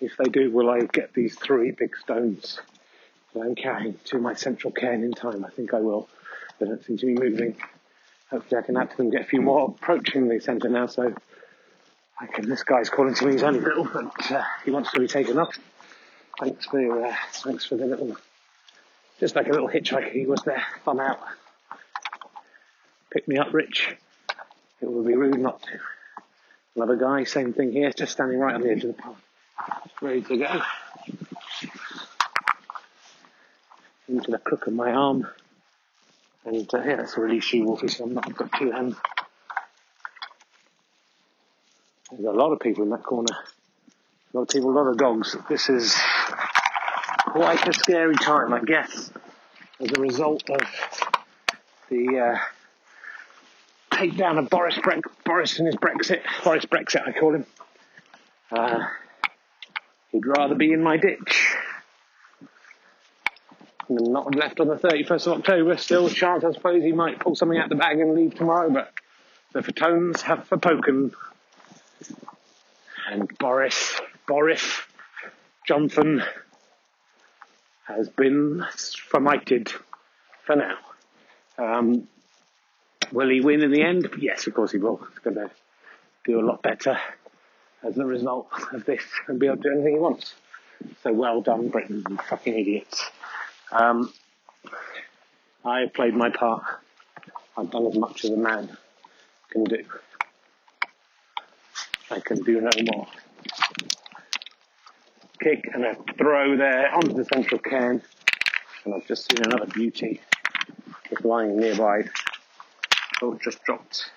If 0.00 0.16
they 0.16 0.30
do, 0.30 0.52
will 0.52 0.70
I 0.70 0.82
get 0.82 1.14
these 1.14 1.34
three 1.34 1.72
big 1.72 1.96
stones? 1.96 2.60
that 3.34 3.40
I'm 3.40 3.56
carrying 3.56 3.96
to 4.04 4.18
my 4.18 4.34
central 4.34 4.72
cairn 4.72 5.02
in 5.02 5.12
time. 5.12 5.44
I 5.44 5.50
think 5.50 5.74
I 5.74 5.80
will. 5.80 6.08
They 6.60 6.66
don't 6.66 6.84
seem 6.84 6.96
to 6.98 7.06
be 7.06 7.14
moving. 7.14 7.56
Hopefully 8.30 8.60
I 8.60 8.62
can 8.64 8.76
add 8.76 8.90
to 8.92 8.96
them, 8.96 9.10
get 9.10 9.22
a 9.22 9.24
few 9.24 9.42
more 9.42 9.68
approaching 9.68 10.28
the 10.28 10.38
centre 10.38 10.68
now, 10.68 10.86
so 10.86 11.12
Can, 12.26 12.48
this 12.48 12.62
guy's 12.62 12.90
calling 12.90 13.14
to 13.14 13.26
me, 13.26 13.32
he's 13.32 13.42
only 13.42 13.60
little, 13.60 13.84
but 13.84 14.30
uh, 14.30 14.44
he 14.64 14.70
wants 14.70 14.92
to 14.92 15.00
be 15.00 15.06
taken 15.06 15.38
up. 15.38 15.52
Thanks 16.38 16.66
for, 16.66 17.06
uh, 17.06 17.14
thanks 17.32 17.64
for 17.64 17.76
the 17.76 17.86
little, 17.86 18.16
just 19.18 19.34
like 19.34 19.46
a 19.46 19.50
little 19.50 19.68
hitchhiker 19.68 20.12
he 20.12 20.26
was 20.26 20.42
there. 20.42 20.62
I'm 20.86 21.00
out. 21.00 21.20
Pick 23.10 23.26
me 23.26 23.38
up, 23.38 23.52
Rich. 23.52 23.96
It 24.80 24.90
would 24.90 25.06
be 25.06 25.16
rude 25.16 25.38
not 25.38 25.62
to. 25.62 25.80
Another 26.76 26.96
guy, 26.96 27.24
same 27.24 27.52
thing 27.52 27.72
here, 27.72 27.90
just 27.90 28.12
standing 28.12 28.38
right 28.38 28.54
on 28.54 28.60
the 28.60 28.70
edge 28.70 28.84
of 28.84 28.96
the 28.96 29.02
path, 29.02 29.16
ready 30.00 30.22
to 30.22 30.36
go. 30.36 30.62
Into 34.08 34.30
the 34.30 34.38
crook 34.38 34.66
of 34.66 34.72
my 34.72 34.92
arm. 34.92 35.26
And 36.44 36.72
uh, 36.72 36.82
yeah, 36.84 36.96
that's 36.96 37.16
a 37.16 37.20
really 37.20 37.40
she 37.40 37.60
wolfy, 37.60 37.90
so 37.90 38.04
I'm 38.04 38.14
not, 38.14 38.26
I've 38.26 38.36
got 38.36 38.52
two 38.52 38.70
hands. 38.70 38.96
There's 42.20 42.34
a 42.34 42.38
lot 42.38 42.52
of 42.52 42.60
people 42.60 42.84
in 42.84 42.90
that 42.90 43.02
corner. 43.02 43.32
A 43.32 44.36
lot 44.36 44.42
of 44.42 44.48
people, 44.48 44.70
a 44.70 44.76
lot 44.76 44.88
of 44.88 44.98
dogs. 44.98 45.34
This 45.48 45.70
is 45.70 45.96
quite 47.24 47.66
a 47.66 47.72
scary 47.72 48.14
time, 48.14 48.52
I 48.52 48.60
guess, 48.60 49.10
as 49.80 49.90
a 49.96 50.00
result 50.00 50.42
of 50.50 50.60
the 51.88 52.18
uh, 52.18 53.96
takedown 53.96 54.38
of 54.38 54.50
Boris, 54.50 54.78
Bre- 54.82 55.00
Boris 55.24 55.58
and 55.58 55.66
his 55.66 55.76
Brexit. 55.76 56.20
Boris 56.44 56.66
Brexit, 56.66 57.08
I 57.08 57.18
call 57.18 57.36
him. 57.36 57.46
Uh, 58.52 58.80
he'd 60.12 60.26
rather 60.26 60.56
be 60.56 60.74
in 60.74 60.82
my 60.82 60.98
ditch 60.98 61.54
than 63.88 64.12
not 64.12 64.34
left 64.34 64.60
on 64.60 64.68
the 64.68 64.76
31st 64.76 65.26
of 65.26 65.38
October. 65.38 65.78
Still 65.78 66.06
a 66.06 66.10
chance, 66.10 66.44
I 66.44 66.52
suppose, 66.52 66.82
he 66.82 66.92
might 66.92 67.18
pull 67.18 67.34
something 67.34 67.56
out 67.56 67.70
the 67.70 67.76
bag 67.76 67.98
and 67.98 68.14
leave 68.14 68.34
tomorrow, 68.34 68.68
but 68.68 68.92
the 69.54 69.60
Fatones 69.60 70.20
have 70.20 70.46
forpoken. 70.48 71.12
And 73.10 73.28
Boris, 73.38 74.00
Boris 74.28 74.62
Johnson 75.66 76.22
has 77.88 78.08
been 78.08 78.64
formited 79.08 79.72
for 80.46 80.54
now. 80.54 80.76
Um, 81.58 82.06
will 83.10 83.28
he 83.28 83.40
win 83.40 83.62
in 83.62 83.72
the 83.72 83.82
end? 83.82 84.08
Yes, 84.20 84.46
of 84.46 84.54
course 84.54 84.70
he 84.70 84.78
will. 84.78 84.98
He's 85.10 85.18
going 85.18 85.34
to 85.34 85.50
do 86.24 86.38
a 86.38 86.46
lot 86.46 86.62
better 86.62 86.98
as 87.82 87.98
a 87.98 88.06
result 88.06 88.46
of 88.72 88.84
this 88.84 89.02
and 89.26 89.40
be 89.40 89.46
able 89.46 89.56
to 89.56 89.62
do 89.62 89.72
anything 89.72 89.94
he 89.94 89.98
wants. 89.98 90.32
So 91.02 91.12
well 91.12 91.40
done, 91.40 91.68
Britain, 91.68 92.04
you 92.08 92.16
fucking 92.28 92.56
idiots. 92.56 93.10
Um, 93.72 94.12
I 95.64 95.80
have 95.80 95.94
played 95.94 96.14
my 96.14 96.30
part. 96.30 96.62
I've 97.56 97.72
done 97.72 97.86
as 97.86 97.96
much 97.96 98.24
as 98.24 98.30
a 98.30 98.36
man 98.36 98.76
can 99.50 99.64
do. 99.64 99.82
I 102.10 102.20
can 102.20 102.42
do 102.42 102.60
no 102.60 102.70
more. 102.92 103.06
Kick 105.40 105.70
and 105.72 105.84
a 105.84 105.96
throw 106.18 106.56
there 106.56 106.92
onto 106.94 107.14
the 107.14 107.24
central 107.24 107.60
cairn. 107.60 108.02
And 108.84 108.94
I've 108.94 109.06
just 109.06 109.30
seen 109.30 109.44
another 109.44 109.66
beauty 109.66 110.20
just 111.08 111.24
lying 111.24 111.58
nearby. 111.58 112.04
Oh, 113.22 113.38
just 113.42 113.62
dropped 113.64 114.10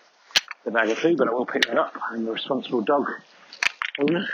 the 0.66 0.72
bag 0.72 0.90
of 0.90 0.98
food, 0.98 1.18
but 1.18 1.28
I 1.28 1.32
will 1.32 1.46
pick 1.46 1.66
that 1.66 1.78
up. 1.78 1.98
I'm 2.10 2.26
the 2.26 2.32
responsible 2.32 2.82
dog 2.82 3.12
owner. 4.00 4.28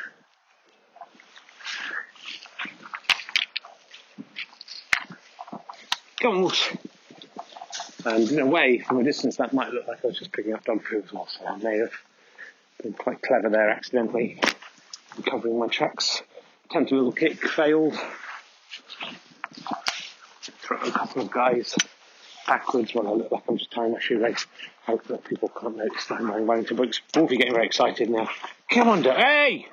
Come 6.22 6.46
on. 6.46 6.52
And 8.06 8.30
in 8.30 8.40
a 8.40 8.46
way, 8.46 8.80
from 8.80 9.00
a 9.00 9.04
distance, 9.04 9.38
that 9.38 9.54
might 9.54 9.72
look 9.72 9.88
like 9.88 10.04
I 10.04 10.08
was 10.08 10.20
just 10.20 10.32
picking 10.32 10.54
up 10.54 10.64
dog 10.64 10.84
food 10.86 11.06
as 11.06 11.14
well, 11.14 11.28
so 11.28 11.46
I 11.46 11.58
may 11.58 11.78
have 11.78 11.92
been 12.82 12.94
quite 12.94 13.22
clever 13.22 13.50
there 13.50 13.70
accidentally 13.70 14.40
covering 15.26 15.60
my 15.60 15.68
tracks. 15.68 16.22
Attempted 16.66 16.94
a 16.94 16.98
little 16.98 17.12
kick, 17.12 17.42
failed. 17.48 17.98
Throw 20.62 20.78
a 20.78 20.92
couple 20.92 21.24
of 21.24 21.32
guys 21.32 21.76
backwards 22.48 22.94
when 22.94 23.08
I 23.08 23.12
look 23.12 23.32
like 23.32 23.44
I'm 23.48 23.58
just 23.58 23.72
tying 23.72 23.92
my 23.92 24.00
shoelace. 24.00 24.46
Hope 24.86 25.04
that 25.08 25.24
people 25.26 25.50
can't 25.50 25.78
notice 25.78 26.06
that 26.06 26.20
I'm 26.20 26.30
wearing 26.30 26.48
Wellington 26.48 26.78
boots. 26.78 27.02
Wolfie 27.16 27.38
getting 27.38 27.54
very 27.54 27.66
excited 27.66 28.10
now. 28.10 28.30
Come 28.72 28.88
on, 28.90 29.02
dog. 29.02 29.18
Hey! 29.18 29.68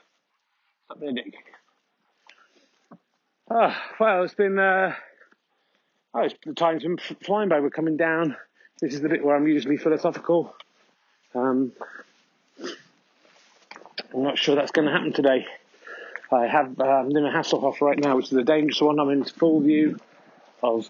Stop 0.86 1.00
being 1.00 1.18
a 1.18 1.22
dick. 1.22 1.34
Ah, 3.50 3.80
well, 4.00 4.24
it's 4.24 4.34
been, 4.34 4.58
uh, 4.58 4.94
oh, 6.14 6.22
it's 6.22 6.34
the 6.44 6.54
times 6.54 6.84
f- 6.84 7.16
flying 7.24 7.48
by 7.48 7.60
We're 7.60 7.70
coming 7.70 7.96
down. 7.96 8.36
This 8.80 8.92
is 8.92 9.00
the 9.00 9.08
bit 9.08 9.24
where 9.24 9.36
I'm 9.36 9.46
usually 9.46 9.76
philosophical. 9.76 10.54
Um, 11.34 11.72
I'm 14.14 14.22
not 14.22 14.38
sure 14.38 14.54
that's 14.54 14.70
going 14.70 14.86
to 14.86 14.92
happen 14.92 15.12
today. 15.12 15.46
I 16.32 16.46
have, 16.46 16.78
uh, 16.80 16.84
I'm 16.84 17.10
doing 17.10 17.26
a 17.26 17.30
Hasselhoff 17.30 17.80
right 17.80 17.98
now, 17.98 18.16
which 18.16 18.26
is 18.26 18.32
a 18.32 18.42
dangerous 18.42 18.80
one. 18.80 18.98
I'm 18.98 19.10
in 19.10 19.24
full 19.24 19.60
view 19.60 19.98
of 20.62 20.88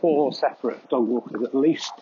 four 0.00 0.32
separate 0.32 0.88
dog 0.88 1.06
walkers 1.06 1.42
at 1.42 1.54
least. 1.54 1.92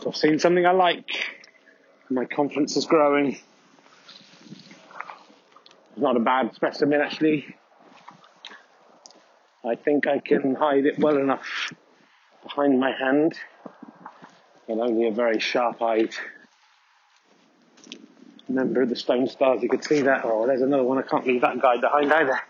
So 0.00 0.08
I've 0.08 0.16
seen 0.16 0.38
something 0.38 0.64
I 0.66 0.72
like. 0.72 1.10
My 2.10 2.26
confidence 2.26 2.76
is 2.76 2.86
growing. 2.86 3.38
It's 5.90 6.02
not 6.02 6.16
a 6.16 6.20
bad 6.20 6.54
specimen 6.54 7.00
actually. 7.00 7.56
I 9.64 9.74
think 9.74 10.06
I 10.06 10.20
can 10.20 10.54
hide 10.54 10.86
it 10.86 10.98
well 10.98 11.16
enough 11.16 11.72
behind 12.44 12.78
my 12.78 12.92
hand. 12.92 13.36
And 14.68 14.80
only 14.80 15.06
a 15.06 15.12
very 15.12 15.38
sharp-eyed 15.38 16.14
member 18.48 18.82
of 18.82 18.88
the 18.88 18.96
Stone 18.96 19.28
Stasi 19.28 19.68
could 19.68 19.84
see 19.84 20.02
that. 20.02 20.22
Oh, 20.24 20.46
there's 20.46 20.62
another 20.62 20.82
one. 20.82 20.98
I 20.98 21.02
can't 21.02 21.26
leave 21.26 21.42
that 21.42 21.60
guy 21.60 21.76
behind 21.80 22.12
either. 22.12 22.40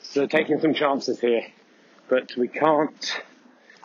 So 0.00 0.26
taking 0.26 0.60
some 0.60 0.74
chances 0.74 1.20
here, 1.20 1.46
but 2.08 2.36
we 2.36 2.48
can't. 2.48 3.22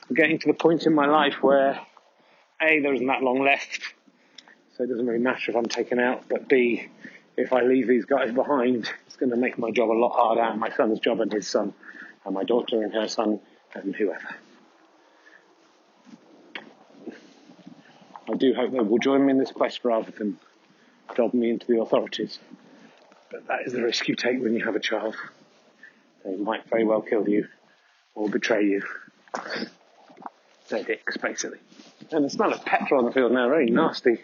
I'm 0.09 0.15
getting 0.15 0.39
to 0.39 0.47
the 0.47 0.53
point 0.53 0.85
in 0.85 0.93
my 0.93 1.05
life 1.07 1.41
where 1.41 1.79
a 2.61 2.79
there 2.79 2.93
isn't 2.93 3.07
that 3.07 3.23
long 3.23 3.43
left, 3.43 3.81
so 4.75 4.83
it 4.83 4.87
doesn't 4.87 5.05
really 5.05 5.19
matter 5.19 5.51
if 5.51 5.55
I'm 5.55 5.65
taken 5.65 5.99
out. 5.99 6.23
But 6.29 6.47
b 6.47 6.87
if 7.37 7.53
I 7.53 7.61
leave 7.61 7.87
these 7.87 8.05
guys 8.05 8.31
behind, 8.31 8.91
it's 9.07 9.15
going 9.15 9.31
to 9.31 9.37
make 9.37 9.57
my 9.57 9.71
job 9.71 9.89
a 9.89 9.93
lot 9.93 10.13
harder, 10.15 10.41
and 10.41 10.59
my 10.59 10.69
son's 10.75 10.99
job 10.99 11.21
and 11.21 11.31
his 11.31 11.47
son, 11.47 11.73
and 12.25 12.33
my 12.35 12.43
daughter 12.43 12.83
and 12.83 12.93
her 12.93 13.07
son, 13.07 13.39
and 13.73 13.95
whoever. 13.95 14.35
I 18.31 18.37
do 18.37 18.53
hope 18.53 18.71
they 18.71 18.79
will 18.79 18.97
join 18.97 19.25
me 19.25 19.31
in 19.31 19.37
this 19.37 19.51
quest 19.51 19.83
rather 19.83 20.11
than 20.11 20.37
job 21.15 21.33
me 21.33 21.49
into 21.49 21.67
the 21.67 21.81
authorities. 21.81 22.39
But 23.29 23.47
that 23.47 23.61
is 23.65 23.73
the 23.73 23.81
risk 23.81 24.07
you 24.07 24.15
take 24.15 24.41
when 24.41 24.53
you 24.53 24.63
have 24.63 24.75
a 24.75 24.79
child. 24.79 25.15
They 26.23 26.35
might 26.35 26.69
very 26.69 26.85
well 26.85 27.01
kill 27.01 27.27
you 27.27 27.47
or 28.15 28.29
betray 28.29 28.65
you. 28.65 28.83
They're 30.69 30.83
dicks, 30.83 31.17
basically. 31.17 31.59
And 32.11 32.23
the 32.23 32.29
smell 32.29 32.53
of 32.53 32.63
petrol 32.63 32.99
on 32.99 33.05
the 33.05 33.11
field 33.11 33.31
now, 33.31 33.49
very 33.49 33.69
nasty. 33.69 34.19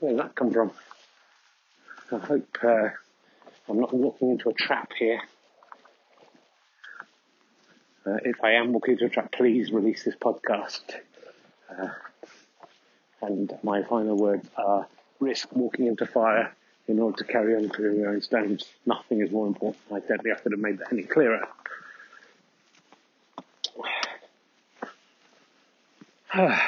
Where 0.00 0.12
did 0.12 0.20
that 0.20 0.34
come 0.34 0.52
from? 0.52 0.72
I 2.10 2.18
hope 2.18 2.58
uh, 2.62 2.88
I'm 3.68 3.80
not 3.80 3.92
walking 3.92 4.30
into 4.30 4.48
a 4.48 4.54
trap 4.54 4.92
here. 4.98 5.20
Uh, 8.06 8.16
if 8.24 8.42
I 8.42 8.52
am 8.52 8.72
walking 8.72 8.94
into 8.94 9.04
a 9.04 9.10
trap, 9.10 9.30
please 9.32 9.70
release 9.70 10.04
this 10.04 10.16
podcast. 10.16 10.82
Uh, 11.70 11.88
and 13.22 13.56
my 13.62 13.82
final 13.82 14.16
words 14.16 14.48
are 14.56 14.86
risk 15.20 15.48
walking 15.52 15.86
into 15.86 16.06
fire 16.06 16.54
in 16.86 16.98
order 16.98 17.16
to 17.18 17.24
carry 17.24 17.54
on 17.54 17.68
clearing 17.68 17.98
your 18.00 18.10
own 18.10 18.22
stones. 18.22 18.64
Nothing 18.86 19.20
is 19.20 19.30
more 19.30 19.46
important. 19.46 19.82
I 19.90 20.00
don't 20.00 20.22
think 20.22 20.36
I 20.36 20.40
could 20.40 20.52
have 20.52 20.60
made 20.60 20.78
that 20.78 20.92
any 20.92 21.02
clearer. 21.02 21.46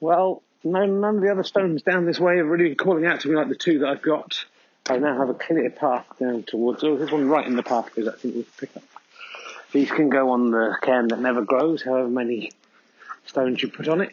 well, 0.00 0.42
none, 0.64 1.00
none 1.00 1.16
of 1.16 1.22
the 1.22 1.30
other 1.30 1.44
stones 1.44 1.82
down 1.82 2.06
this 2.06 2.18
way 2.18 2.38
have 2.38 2.46
really 2.46 2.68
been 2.68 2.76
calling 2.76 3.06
out 3.06 3.20
to 3.20 3.28
me 3.28 3.36
like 3.36 3.48
the 3.48 3.54
two 3.54 3.80
that 3.80 3.88
I've 3.88 4.02
got. 4.02 4.44
I 4.88 4.98
now 4.98 5.18
have 5.18 5.28
a 5.28 5.34
clear 5.34 5.70
path 5.70 6.06
down 6.18 6.42
towards. 6.44 6.82
Oh, 6.82 6.96
there's 6.96 7.12
one 7.12 7.28
right 7.28 7.46
in 7.46 7.54
the 7.54 7.62
path 7.62 7.86
because 7.86 8.08
I 8.08 8.16
think 8.16 8.34
we'll 8.34 8.44
pick 8.58 8.76
up. 8.76 8.82
These 9.72 9.90
can 9.90 10.08
go 10.08 10.30
on 10.30 10.50
the 10.50 10.76
cairn 10.82 11.08
that 11.08 11.20
never 11.20 11.42
grows, 11.42 11.82
however 11.82 12.08
many 12.08 12.50
stones 13.30 13.62
you 13.62 13.68
put 13.68 13.86
on 13.86 14.00
it. 14.00 14.12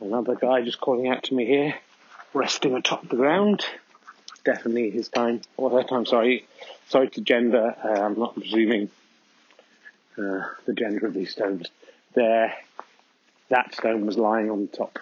Another 0.00 0.34
guy 0.34 0.62
just 0.62 0.80
calling 0.80 1.08
out 1.08 1.24
to 1.24 1.34
me 1.34 1.44
here, 1.44 1.74
resting 2.32 2.74
atop 2.74 3.08
the 3.08 3.16
ground. 3.16 3.64
Definitely 4.44 4.90
his 4.90 5.08
time, 5.08 5.42
or 5.56 5.70
her 5.70 5.82
time, 5.82 6.06
sorry. 6.06 6.46
Sorry 6.88 7.10
to 7.10 7.20
gender, 7.20 7.74
uh, 7.84 8.00
I'm 8.04 8.18
not 8.18 8.34
presuming 8.34 8.88
uh, 10.16 10.44
the 10.64 10.72
gender 10.72 11.06
of 11.06 11.12
these 11.12 11.32
stones. 11.32 11.68
There, 12.14 12.54
that 13.50 13.74
stone 13.74 14.06
was 14.06 14.16
lying 14.16 14.50
on 14.50 14.68
top. 14.68 14.98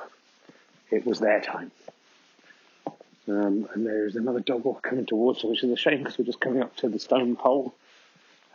It 0.91 1.07
was 1.07 1.21
their 1.21 1.41
time. 1.41 1.71
Um, 3.27 3.69
and 3.73 3.87
there's 3.87 4.17
another 4.17 4.41
dog 4.41 4.65
walk 4.65 4.83
coming 4.83 5.07
towards 5.07 5.39
us, 5.39 5.45
which 5.45 5.65
is 5.65 5.71
a 5.71 5.77
shame 5.77 5.99
because 5.99 6.19
we're 6.19 6.27
just 6.27 6.41
coming 6.41 6.63
up 6.63 6.77
to 6.77 6.89
the 6.89 6.99
stone 6.99 7.37
pole. 7.37 7.75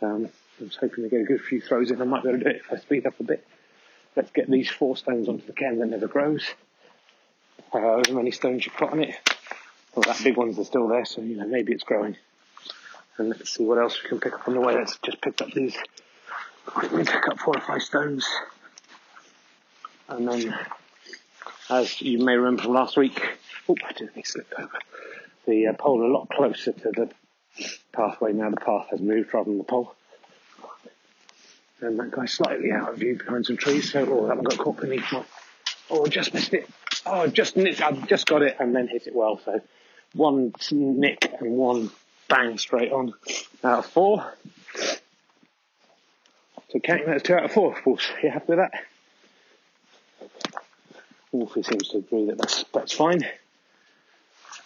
Um, 0.00 0.28
I 0.60 0.64
was 0.64 0.76
hoping 0.76 1.04
to 1.04 1.10
get 1.10 1.22
a 1.22 1.24
good 1.24 1.40
few 1.40 1.60
throws 1.60 1.90
in. 1.90 2.00
I 2.00 2.04
might 2.04 2.22
be 2.22 2.28
able 2.28 2.38
to 2.38 2.44
do 2.44 2.50
it 2.50 2.62
if 2.64 2.72
I 2.72 2.76
speed 2.76 3.06
up 3.06 3.18
a 3.18 3.24
bit. 3.24 3.46
Let's 4.14 4.30
get 4.30 4.50
these 4.50 4.70
four 4.70 4.96
stones 4.96 5.28
onto 5.28 5.46
the 5.46 5.52
cairn 5.52 5.78
that 5.78 5.86
never 5.86 6.06
grows. 6.06 6.44
Uh, 7.72 7.80
however 7.80 8.14
many 8.14 8.30
stones 8.30 8.64
you 8.64 8.72
put 8.76 8.90
on 8.90 9.00
it. 9.00 9.14
Well, 9.94 10.02
that 10.06 10.22
big 10.22 10.36
ones 10.36 10.58
are 10.58 10.64
still 10.64 10.86
there, 10.88 11.04
so 11.04 11.20
you 11.20 11.36
know 11.36 11.46
maybe 11.46 11.72
it's 11.72 11.84
growing. 11.84 12.16
And 13.18 13.28
let's 13.28 13.50
see 13.50 13.64
what 13.64 13.78
else 13.78 14.00
we 14.02 14.08
can 14.08 14.20
pick 14.20 14.34
up 14.34 14.46
on 14.46 14.54
the 14.54 14.60
way. 14.60 14.74
Let's 14.74 14.98
just 15.04 15.20
pick 15.20 15.40
up 15.40 15.50
these. 15.52 15.76
Quickly 16.66 17.04
pick 17.04 17.26
up 17.28 17.38
four 17.40 17.56
or 17.56 17.60
five 17.60 17.82
stones. 17.82 18.26
And 20.08 20.28
then, 20.28 20.56
as 21.68 22.00
you 22.00 22.18
may 22.18 22.36
remember 22.36 22.62
from 22.62 22.72
last 22.72 22.96
week, 22.96 23.20
oh, 23.68 23.76
I 23.86 23.92
did 23.92 24.10
slip 24.24 24.52
over. 24.58 24.78
The 25.46 25.68
uh, 25.68 25.72
pole 25.74 26.04
a 26.04 26.10
lot 26.12 26.28
closer 26.30 26.72
to 26.72 26.90
the 26.90 27.10
pathway 27.92 28.32
now. 28.32 28.50
The 28.50 28.56
path 28.56 28.88
has 28.90 29.00
moved 29.00 29.32
rather 29.32 29.50
than 29.50 29.58
the 29.58 29.64
pole. 29.64 29.94
And 31.80 31.98
that 31.98 32.10
guy's 32.10 32.32
slightly 32.32 32.72
out 32.72 32.90
of 32.90 32.98
view 32.98 33.16
behind 33.16 33.46
some 33.46 33.56
trees. 33.56 33.90
So, 33.90 34.00
oh, 34.00 34.26
that 34.28 34.36
one 34.36 34.44
got 34.44 34.58
caught 34.58 34.80
beneath 34.80 35.10
my. 35.12 35.24
Oh, 35.88 36.06
just 36.06 36.34
missed 36.34 36.52
it. 36.52 36.68
Oh, 37.06 37.26
just 37.26 37.56
nicked. 37.56 37.80
I 37.80 37.92
just 37.92 38.26
got 38.26 38.42
it 38.42 38.56
and 38.60 38.76
then 38.76 38.86
hit 38.86 39.06
it 39.06 39.14
well. 39.14 39.40
So, 39.44 39.60
one 40.12 40.52
nick 40.70 41.32
and 41.40 41.52
one 41.52 41.90
bang 42.28 42.58
straight 42.58 42.92
on 42.92 43.14
out 43.64 43.80
of 43.80 43.86
four. 43.86 44.34
So 46.70 46.78
counting 46.78 47.06
that's 47.06 47.22
two 47.24 47.34
out 47.34 47.44
of 47.44 47.52
four, 47.52 47.74
course. 47.74 48.08
You 48.22 48.30
happy 48.30 48.54
with 48.54 48.58
that? 48.58 48.72
Wolfie 51.32 51.62
seems 51.62 51.88
to 51.88 51.98
agree 51.98 52.26
that 52.26 52.38
that's, 52.38 52.64
that's 52.72 52.92
fine. 52.92 53.24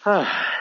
Ah. 0.07 0.51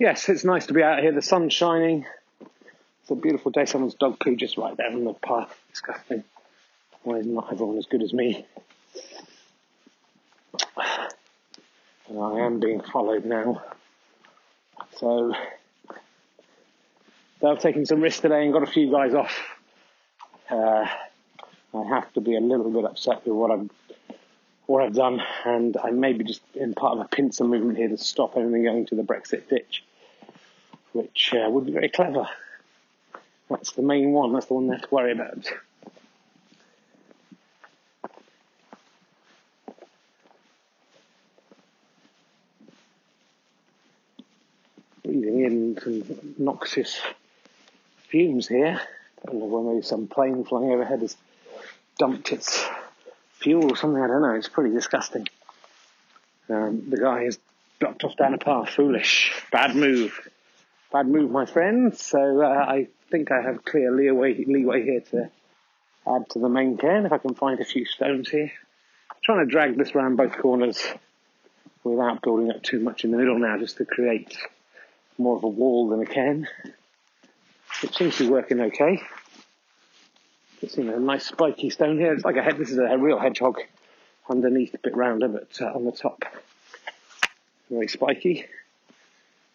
Yes, 0.00 0.28
it's 0.28 0.44
nice 0.44 0.66
to 0.66 0.74
be 0.74 0.80
out 0.80 1.00
here. 1.00 1.10
The 1.10 1.20
sun's 1.20 1.52
shining. 1.52 2.06
It's 2.40 3.10
a 3.10 3.16
beautiful 3.16 3.50
day. 3.50 3.64
Someone's 3.64 3.94
dog 3.94 4.20
poo 4.20 4.36
just 4.36 4.56
right 4.56 4.76
there 4.76 4.92
on 4.92 5.02
the 5.02 5.12
path. 5.12 5.58
Disgusting. 5.72 6.22
Why 7.02 7.16
is 7.16 7.26
not 7.26 7.52
everyone 7.52 7.78
as 7.78 7.86
good 7.86 8.02
as 8.02 8.12
me? 8.12 8.46
And 12.08 12.18
I 12.22 12.38
am 12.46 12.58
being 12.58 12.80
followed 12.80 13.26
now. 13.26 13.62
So, 14.96 15.34
so 17.40 17.50
I've 17.50 17.58
taken 17.58 17.84
some 17.84 18.00
risks 18.00 18.20
today 18.20 18.44
and 18.44 18.52
got 18.52 18.62
a 18.62 18.66
few 18.66 18.90
guys 18.90 19.12
off. 19.12 19.36
Uh, 20.48 20.86
I 21.74 21.84
have 21.90 22.10
to 22.14 22.22
be 22.22 22.34
a 22.34 22.40
little 22.40 22.70
bit 22.70 22.84
upset 22.84 23.26
with 23.26 23.34
what 23.34 23.50
I've 23.50 23.68
what 24.68 24.84
I've 24.84 24.94
done, 24.94 25.22
and 25.46 25.78
I 25.82 25.90
may 25.90 26.12
be 26.12 26.24
just 26.24 26.42
in 26.54 26.74
part 26.74 26.98
of 26.98 27.04
a 27.04 27.08
pincer 27.08 27.42
movement 27.42 27.78
here 27.78 27.88
to 27.88 27.96
stop 27.96 28.36
anything 28.36 28.64
going 28.64 28.84
to 28.86 28.94
the 28.94 29.02
Brexit 29.02 29.48
ditch, 29.48 29.82
which 30.92 31.32
uh, 31.32 31.48
would 31.48 31.64
be 31.64 31.72
very 31.72 31.88
clever. 31.88 32.28
That's 33.48 33.72
the 33.72 33.80
main 33.80 34.12
one. 34.12 34.34
That's 34.34 34.44
the 34.44 34.54
one 34.54 34.66
they 34.66 34.74
have 34.74 34.82
to 34.82 34.94
worry 34.94 35.12
about. 35.12 35.50
Breathing 45.02 45.44
in 45.44 45.78
some 45.82 46.34
noxious 46.36 47.00
fumes 48.08 48.46
here. 48.48 48.78
I 49.22 49.30
don't 49.30 49.40
know 49.40 49.46
whether 49.46 49.70
maybe 49.70 49.86
some 49.86 50.08
plane 50.08 50.44
flying 50.44 50.70
overhead 50.70 51.00
has 51.00 51.16
dumped 51.98 52.32
its 52.32 52.62
fuel 53.38 53.72
or 53.72 53.76
something. 53.76 54.02
I 54.02 54.06
don't 54.06 54.22
know. 54.22 54.34
It's 54.34 54.48
pretty 54.48 54.74
disgusting. 54.74 55.26
Um, 56.48 56.88
the 56.90 56.98
guy 56.98 57.24
has 57.24 57.38
dropped 57.78 58.04
off 58.04 58.16
down 58.16 58.34
a 58.34 58.38
path. 58.38 58.70
Foolish. 58.70 59.32
Bad 59.52 59.76
move. 59.76 60.28
Bad 60.92 61.06
move, 61.06 61.30
my 61.30 61.46
friend. 61.46 61.96
So 61.96 62.42
uh, 62.42 62.46
I 62.46 62.88
think 63.10 63.30
I 63.30 63.42
have 63.42 63.64
clear 63.64 63.92
leeway, 63.92 64.44
leeway 64.44 64.82
here 64.84 65.00
to 65.12 65.30
add 66.06 66.30
to 66.30 66.38
the 66.38 66.48
main 66.48 66.76
cairn 66.78 67.06
if 67.06 67.12
I 67.12 67.18
can 67.18 67.34
find 67.34 67.60
a 67.60 67.64
few 67.64 67.84
stones 67.84 68.28
here. 68.30 68.50
I'm 69.10 69.16
trying 69.22 69.46
to 69.46 69.50
drag 69.50 69.76
this 69.76 69.92
around 69.92 70.16
both 70.16 70.36
corners 70.38 70.82
without 71.84 72.22
building 72.22 72.50
up 72.50 72.62
too 72.62 72.80
much 72.80 73.04
in 73.04 73.10
the 73.10 73.18
middle 73.18 73.38
now 73.38 73.58
just 73.58 73.76
to 73.78 73.84
create 73.84 74.36
more 75.16 75.36
of 75.36 75.44
a 75.44 75.48
wall 75.48 75.88
than 75.88 76.00
a 76.00 76.06
cairn. 76.06 76.46
It 77.82 77.94
seems 77.94 78.16
to 78.16 78.24
be 78.24 78.30
working 78.30 78.60
okay. 78.60 79.02
It's 80.60 80.76
you 80.76 80.84
know, 80.84 80.96
a 80.96 81.00
nice 81.00 81.26
spiky 81.26 81.70
stone 81.70 81.98
here. 81.98 82.12
It's 82.12 82.24
like 82.24 82.36
a 82.36 82.42
head. 82.42 82.58
This 82.58 82.70
is 82.70 82.78
a 82.78 82.98
real 82.98 83.18
hedgehog 83.18 83.60
underneath, 84.28 84.74
a 84.74 84.78
bit 84.78 84.96
rounder, 84.96 85.28
but 85.28 85.60
uh, 85.60 85.66
on 85.66 85.84
the 85.84 85.92
top, 85.92 86.24
very 87.70 87.88
spiky. 87.88 88.46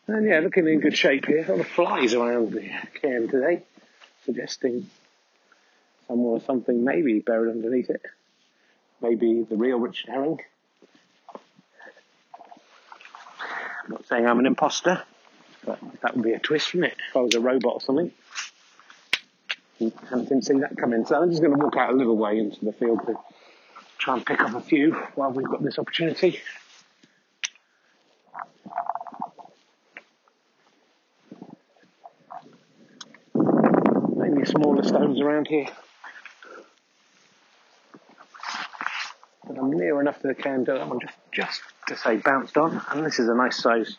And 0.08 0.28
yeah, 0.28 0.40
looking 0.40 0.68
in 0.68 0.80
good 0.80 0.98
shape 0.98 1.26
here. 1.26 1.46
A 1.46 1.52
lot 1.52 1.60
of 1.60 1.68
flies 1.68 2.14
around 2.14 2.52
the 2.52 2.70
cairn 3.02 3.28
today, 3.28 3.64
suggesting 4.26 4.90
someone 6.08 6.42
or 6.42 6.42
something 6.42 6.84
maybe 6.84 7.20
buried 7.20 7.52
underneath 7.52 7.90
it. 7.90 8.02
Maybe 9.02 9.44
the 9.44 9.58
real 9.58 9.80
Richard 9.80 10.10
Herring. 10.10 10.40
I'm 13.84 13.92
not 13.92 14.08
saying 14.08 14.26
I'm 14.26 14.40
an 14.40 14.46
imposter, 14.46 15.04
but 15.66 15.80
that 16.02 16.16
would 16.16 16.24
be 16.24 16.32
a 16.32 16.40
twist, 16.40 16.74
wouldn't 16.74 16.94
it? 16.94 16.98
If 17.10 17.18
I 17.18 17.20
was 17.20 17.36
a 17.36 17.42
robot 17.42 17.74
or 17.74 17.82
something. 17.82 18.12
I 20.12 20.18
didn't 20.18 20.44
see 20.44 20.60
that 20.60 20.78
coming. 20.78 21.06
So 21.06 21.22
I'm 21.22 21.30
just 21.30 21.42
going 21.42 21.58
to 21.58 21.64
walk 21.64 21.76
out 21.76 21.92
a 21.92 21.96
little 21.96 22.16
way 22.16 22.38
into 22.38 22.64
the 22.64 22.74
field 22.74 23.00
to 23.08 23.16
try 23.98 24.16
and 24.16 24.26
pick 24.26 24.42
up 24.42 24.54
a 24.54 24.62
few 24.62 24.94
while 25.16 25.32
we've 25.32 25.48
got 25.48 25.64
this 25.64 25.80
opportunity. 25.80 26.40
Maybe 34.16 34.46
smaller 34.46 34.84
stones 34.84 35.20
around 35.20 35.48
here. 35.48 35.68
But 39.48 39.58
I'm 39.58 39.72
near 39.72 40.00
enough 40.00 40.22
to 40.22 40.28
the 40.28 40.36
cairn 40.36 40.64
that 40.66 40.88
one 40.88 41.00
just, 41.00 41.18
just 41.34 41.62
to 41.88 41.98
say 41.98 42.18
bounced 42.18 42.58
on. 42.58 42.82
And 42.92 43.06
this 43.06 43.20
is 43.20 43.28
a 43.28 43.36
nice 43.36 43.58
size. 43.58 43.98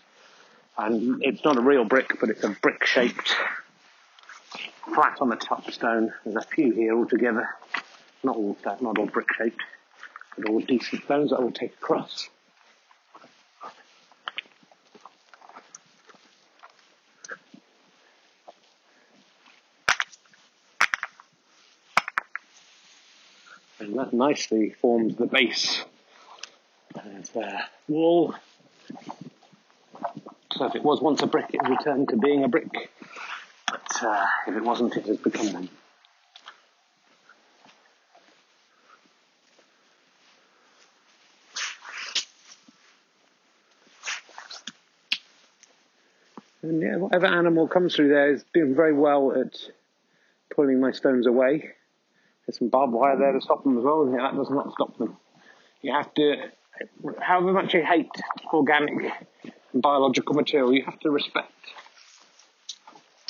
And 0.76 1.22
it's 1.22 1.44
not 1.44 1.56
a 1.56 1.60
real 1.60 1.84
brick, 1.84 2.18
but 2.20 2.30
it's 2.30 2.42
a 2.44 2.48
brick 2.48 2.84
shaped 2.84 3.34
flat 4.92 5.18
on 5.20 5.28
the 5.28 5.36
top 5.36 5.70
stone. 5.70 6.12
There's 6.24 6.36
a 6.36 6.46
few 6.48 6.72
here 6.72 6.96
altogether. 6.96 7.48
Not 8.22 8.36
all 8.36 8.54
flat, 8.62 8.82
not 8.82 8.98
all 8.98 9.06
brick 9.06 9.28
shaped, 9.36 9.62
but 10.36 10.48
all 10.48 10.60
decent 10.60 11.04
stones 11.04 11.30
that 11.30 11.42
will 11.42 11.52
take 11.52 11.74
across. 11.74 12.28
And 23.78 23.98
that 23.98 24.12
nicely 24.14 24.70
forms 24.80 25.16
the 25.16 25.26
base 25.26 25.84
of 26.94 27.32
the 27.32 27.60
wall. 27.88 28.34
So 30.52 30.66
if 30.66 30.74
it 30.74 30.82
was 30.82 31.02
once 31.02 31.20
a 31.22 31.26
brick, 31.26 31.50
it 31.52 31.68
returned 31.68 32.08
to 32.08 32.16
being 32.16 32.44
a 32.44 32.48
brick 32.48 32.90
uh, 34.02 34.26
if 34.46 34.56
it 34.56 34.62
wasn't, 34.62 34.96
it 34.96 35.06
has 35.06 35.16
become 35.18 35.52
one. 35.52 35.68
And 46.62 46.80
yeah, 46.80 46.96
whatever 46.96 47.26
animal 47.26 47.68
comes 47.68 47.94
through 47.94 48.08
there 48.08 48.32
is 48.32 48.42
doing 48.54 48.74
very 48.74 48.94
well 48.94 49.32
at 49.38 49.54
pulling 50.54 50.80
my 50.80 50.92
stones 50.92 51.26
away. 51.26 51.68
There's 52.46 52.58
some 52.58 52.68
barbed 52.68 52.92
wire 52.92 53.18
there 53.18 53.32
to 53.32 53.40
stop 53.40 53.64
them 53.64 53.76
as 53.76 53.84
well, 53.84 54.02
and 54.02 54.18
that 54.18 54.34
does 54.34 54.50
not 54.50 54.72
stop 54.72 54.96
them. 54.96 55.16
You 55.82 55.92
have 55.92 56.12
to, 56.14 56.36
however 57.20 57.52
much 57.52 57.74
you 57.74 57.84
hate 57.84 58.10
organic 58.52 59.12
and 59.72 59.82
biological 59.82 60.34
material, 60.34 60.72
you 60.72 60.84
have 60.84 60.98
to 61.00 61.10
respect 61.10 61.52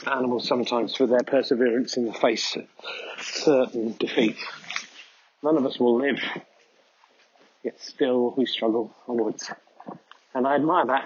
animals 0.07 0.46
sometimes 0.46 0.94
for 0.94 1.07
their 1.07 1.22
perseverance 1.22 1.96
in 1.96 2.04
the 2.07 2.12
face 2.12 2.57
of 2.57 2.66
certain 3.20 3.96
defeat. 3.98 4.37
None 5.42 5.57
of 5.57 5.64
us 5.66 5.78
will 5.78 5.98
live, 5.98 6.20
yet 7.62 7.80
still 7.80 8.35
we 8.37 8.46
struggle 8.46 8.94
onwards. 9.07 9.50
And 10.35 10.46
I 10.46 10.57
admire 10.57 10.87
that 10.87 11.04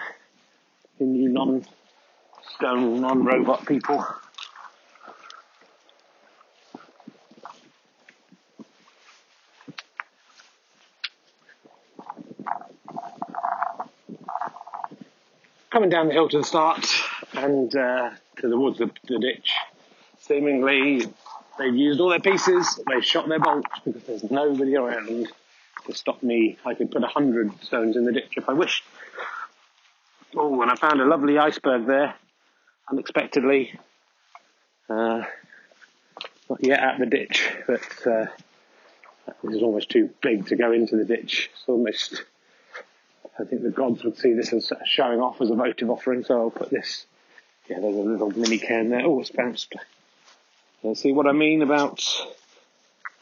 in 0.98 1.14
you 1.14 1.28
non-stone, 1.28 3.00
non-robot 3.00 3.66
people. 3.66 4.04
Coming 15.70 15.90
down 15.90 16.08
the 16.08 16.14
hill 16.14 16.28
to 16.30 16.38
the 16.38 16.44
start, 16.44 16.84
and 17.34 17.74
uh, 17.74 18.10
towards 18.36 18.50
the, 18.50 18.58
woods 18.58 18.80
of 18.80 18.90
the 19.06 19.18
ditch. 19.18 19.52
Seemingly, 20.20 21.06
they've 21.58 21.74
used 21.74 22.00
all 22.00 22.10
their 22.10 22.20
pieces, 22.20 22.80
they've 22.88 23.04
shot 23.04 23.28
their 23.28 23.40
bolts 23.40 23.70
because 23.84 24.02
there's 24.04 24.30
nobody 24.30 24.76
around 24.76 25.28
to 25.86 25.94
stop 25.94 26.22
me. 26.22 26.58
I 26.64 26.74
could 26.74 26.90
put 26.90 27.02
a 27.02 27.06
hundred 27.06 27.52
stones 27.62 27.96
in 27.96 28.04
the 28.04 28.12
ditch 28.12 28.34
if 28.36 28.48
I 28.48 28.52
wished. 28.52 28.84
Oh, 30.36 30.60
and 30.60 30.70
I 30.70 30.74
found 30.74 31.00
a 31.00 31.06
lovely 31.06 31.38
iceberg 31.38 31.86
there, 31.86 32.14
unexpectedly. 32.90 33.78
Uh, 34.88 35.24
not 36.50 36.64
yet 36.64 36.80
at 36.80 36.98
the 36.98 37.06
ditch, 37.06 37.50
but 37.66 38.06
uh, 38.06 38.26
this 39.42 39.56
is 39.56 39.62
almost 39.62 39.90
too 39.90 40.10
big 40.22 40.46
to 40.46 40.56
go 40.56 40.72
into 40.72 40.96
the 40.96 41.04
ditch. 41.04 41.50
It's 41.52 41.64
almost 41.66 42.24
I 43.38 43.44
think 43.44 43.62
the 43.62 43.70
gods 43.70 44.02
would 44.02 44.18
see 44.18 44.32
this 44.32 44.52
as 44.52 44.72
showing 44.84 45.20
off 45.20 45.40
as 45.40 45.50
a 45.50 45.54
votive 45.54 45.90
offering, 45.90 46.24
so 46.24 46.40
I'll 46.40 46.50
put 46.50 46.70
this. 46.70 47.06
Yeah, 47.68 47.80
there's 47.80 47.96
a 47.96 47.98
little 47.98 48.30
mini 48.30 48.58
cairn 48.58 48.88
there. 48.88 49.02
Oh, 49.04 49.20
it's 49.20 49.30
bounced. 49.30 49.74
You 50.82 50.94
see 50.94 51.12
what 51.12 51.26
I 51.26 51.32
mean 51.32 51.62
about 51.62 52.02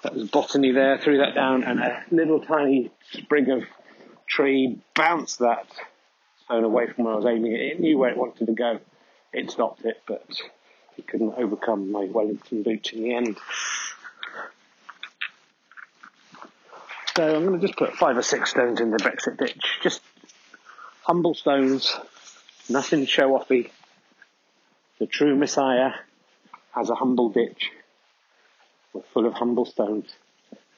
that 0.03 0.15
was 0.15 0.29
botany 0.29 0.73
there, 0.73 0.99
threw 0.99 1.19
that 1.19 1.35
down, 1.35 1.65
and 1.65 1.81
a 1.81 2.05
little 2.11 2.41
tiny 2.41 2.91
sprig 3.13 3.49
of 3.49 3.65
tree 4.29 4.79
bounced 4.95 5.41
that 5.41 5.67
stone 6.45 6.65
away 6.65 6.87
from 6.87 7.05
where 7.05 7.15
I 7.15 7.17
was 7.17 7.27
aiming 7.27 7.53
it. 7.53 7.61
It 7.61 7.81
knew 7.81 7.99
where 7.99 8.11
it 8.11 8.17
wanted 8.17 8.47
to 8.47 8.53
go. 8.53 8.79
It 9.33 9.51
stopped 9.51 9.85
it, 9.85 10.01
but 10.07 10.25
it 10.97 11.07
couldn't 11.09 11.35
overcome 11.37 11.91
my 11.91 12.05
Wellington 12.05 12.63
boots 12.63 12.93
in 12.93 13.03
the 13.03 13.15
end. 13.15 13.37
So 17.17 17.35
I'm 17.35 17.47
going 17.47 17.59
to 17.61 17.67
just 17.67 17.79
put 17.79 17.95
five 17.95 18.17
or 18.17 18.23
six 18.23 18.51
stones 18.51 18.81
in 18.81 18.91
the 18.91 18.99
Brexit 18.99 19.39
ditch. 19.39 19.79
Just 19.83 20.03
humble 21.03 21.35
stones, 21.35 21.97
nothing 22.69 23.07
show 23.07 23.31
offy. 23.31 23.71
The 24.99 25.07
true 25.07 25.37
Messiah 25.37 25.91
has 26.73 26.89
a 26.89 26.95
humble 26.95 27.29
ditch. 27.29 27.71
We're 28.93 29.03
full 29.13 29.27
of 29.27 29.35
humble 29.35 29.67
stones, 29.67 30.11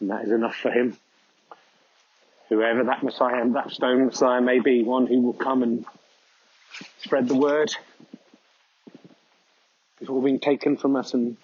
and 0.01 0.11
that 0.11 0.25
is 0.25 0.33
enough 0.33 0.57
for 0.57 0.71
him. 0.71 0.97
Whoever 2.49 2.85
that 2.85 3.03
Messiah, 3.05 3.49
that 3.51 3.71
stone 3.71 4.07
Messiah 4.07 4.41
may 4.41 4.59
be, 4.59 4.83
one 4.83 5.07
who 5.07 5.21
will 5.21 5.35
come 5.35 5.63
and 5.63 5.85
spread 6.99 7.29
the 7.29 7.37
word 7.37 7.71
before 10.01 10.23
being 10.23 10.41
taken 10.41 10.77
from 10.77 10.97
us 10.97 11.15
and 11.15 11.37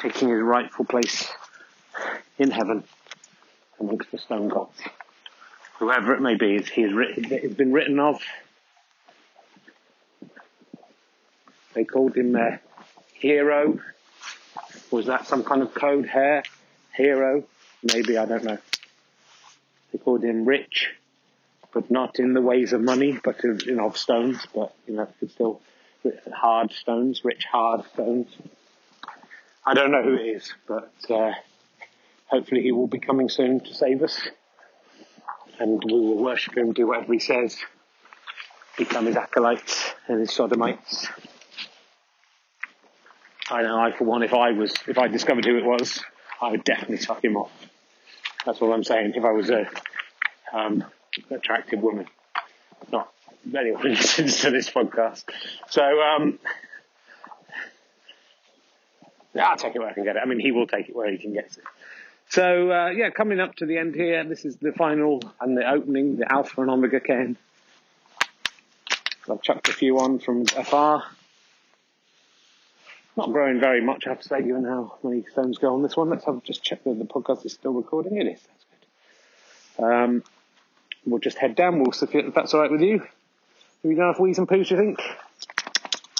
taking 0.00 0.28
his 0.28 0.40
rightful 0.40 0.84
place 0.84 1.28
in 2.38 2.50
heaven 2.50 2.84
amongst 3.78 4.10
the 4.10 4.18
stone 4.18 4.48
gods. 4.48 4.80
Whoever 5.78 6.14
it 6.14 6.20
may 6.20 6.34
be, 6.34 6.60
he 6.62 6.82
it's 6.82 7.54
been 7.54 7.72
written 7.72 8.00
of. 8.00 8.20
They 11.78 11.84
called 11.84 12.16
him 12.16 12.34
a 12.34 12.58
hero. 13.14 13.78
Was 14.90 15.06
that 15.06 15.28
some 15.28 15.44
kind 15.44 15.62
of 15.62 15.72
code 15.74 16.06
hair? 16.06 16.42
Hero? 16.92 17.44
Maybe, 17.84 18.18
I 18.18 18.26
don't 18.26 18.42
know. 18.42 18.58
They 19.92 19.98
called 20.00 20.24
him 20.24 20.44
rich, 20.44 20.90
but 21.72 21.88
not 21.88 22.18
in 22.18 22.32
the 22.32 22.40
ways 22.40 22.72
of 22.72 22.80
money, 22.80 23.16
but 23.22 23.44
in, 23.44 23.60
in 23.68 23.78
of 23.78 23.96
stones, 23.96 24.44
but, 24.52 24.74
you 24.88 24.96
know, 24.96 25.08
still 25.28 25.60
hard 26.34 26.72
stones, 26.72 27.20
rich 27.24 27.44
hard 27.44 27.84
stones. 27.92 28.26
I 29.64 29.74
don't 29.74 29.92
know 29.92 30.02
who 30.02 30.16
it 30.16 30.34
is, 30.34 30.52
but 30.66 30.92
uh, 31.08 31.30
hopefully 32.26 32.62
he 32.62 32.72
will 32.72 32.88
be 32.88 32.98
coming 32.98 33.28
soon 33.28 33.60
to 33.60 33.72
save 33.72 34.02
us. 34.02 34.20
And 35.60 35.80
we 35.86 35.92
will 35.92 36.18
worship 36.18 36.56
him, 36.56 36.72
do 36.72 36.88
whatever 36.88 37.12
he 37.12 37.20
says, 37.20 37.56
become 38.76 39.06
his 39.06 39.14
acolytes 39.14 39.92
and 40.08 40.18
his 40.18 40.32
sodomites. 40.32 41.06
I 43.50 43.62
know, 43.62 43.78
I 43.78 43.92
for 43.92 44.04
one, 44.04 44.22
if 44.22 44.34
I 44.34 44.52
was, 44.52 44.74
if 44.86 44.98
I 44.98 45.08
discovered 45.08 45.44
who 45.44 45.56
it 45.56 45.64
was, 45.64 46.02
I 46.40 46.50
would 46.50 46.64
definitely 46.64 46.98
suck 46.98 47.24
him 47.24 47.36
off. 47.36 47.50
That's 48.44 48.60
all 48.60 48.72
I'm 48.72 48.84
saying. 48.84 49.12
If 49.14 49.24
I 49.24 49.32
was 49.32 49.50
a 49.50 49.68
um, 50.52 50.84
attractive 51.30 51.80
woman, 51.80 52.06
not 52.92 53.12
anyone 53.56 53.82
listens 53.84 54.40
to 54.40 54.50
this 54.50 54.70
podcast. 54.70 55.24
So, 55.70 55.82
um, 55.82 56.38
yeah, 59.34 59.48
I'll 59.48 59.56
take 59.56 59.74
it 59.74 59.78
where 59.78 59.88
I 59.88 59.94
can 59.94 60.04
get 60.04 60.16
it. 60.16 60.20
I 60.22 60.26
mean, 60.26 60.40
he 60.40 60.52
will 60.52 60.66
take 60.66 60.88
it 60.88 60.96
where 60.96 61.10
he 61.10 61.18
can 61.18 61.32
get 61.32 61.46
it. 61.46 61.64
So, 62.30 62.70
uh, 62.70 62.90
yeah, 62.90 63.10
coming 63.10 63.40
up 63.40 63.56
to 63.56 63.66
the 63.66 63.78
end 63.78 63.94
here, 63.94 64.22
this 64.24 64.44
is 64.44 64.56
the 64.56 64.72
final 64.72 65.22
and 65.40 65.56
the 65.56 65.68
opening, 65.68 66.16
the 66.16 66.30
Alpha 66.30 66.60
and 66.60 66.70
Omega 66.70 67.00
cairn. 67.00 67.38
I've 69.30 69.42
chucked 69.42 69.68
a 69.68 69.72
few 69.72 69.98
on 69.98 70.18
from 70.18 70.42
afar. 70.56 71.04
Not 73.18 73.32
growing 73.32 73.58
very 73.58 73.80
much, 73.80 74.06
I 74.06 74.10
have 74.10 74.20
to 74.20 74.28
say, 74.28 74.42
given 74.42 74.62
how 74.62 74.96
many 75.02 75.24
stones 75.24 75.58
go 75.58 75.74
on 75.74 75.82
this 75.82 75.96
one. 75.96 76.08
Let's 76.08 76.24
have 76.26 76.40
just 76.44 76.62
check 76.62 76.84
that 76.84 76.96
the 77.00 77.04
podcast 77.04 77.44
is 77.44 77.52
still 77.52 77.72
recording. 77.72 78.16
It 78.16 78.28
is. 78.28 78.40
That's 78.40 78.64
good. 79.76 79.84
Um, 79.84 80.22
we'll 81.04 81.18
just 81.18 81.36
head 81.36 81.56
down. 81.56 81.80
We'll 81.80 81.90
see 81.90 82.06
if 82.12 82.32
that's 82.32 82.54
all 82.54 82.60
right 82.60 82.70
with 82.70 82.80
you. 82.80 83.00
Have 83.00 83.10
you 83.82 83.96
done 83.96 84.04
enough 84.04 84.20
wheeze 84.20 84.38
and 84.38 84.46
poos, 84.46 84.70
you 84.70 84.76
think? 84.76 85.00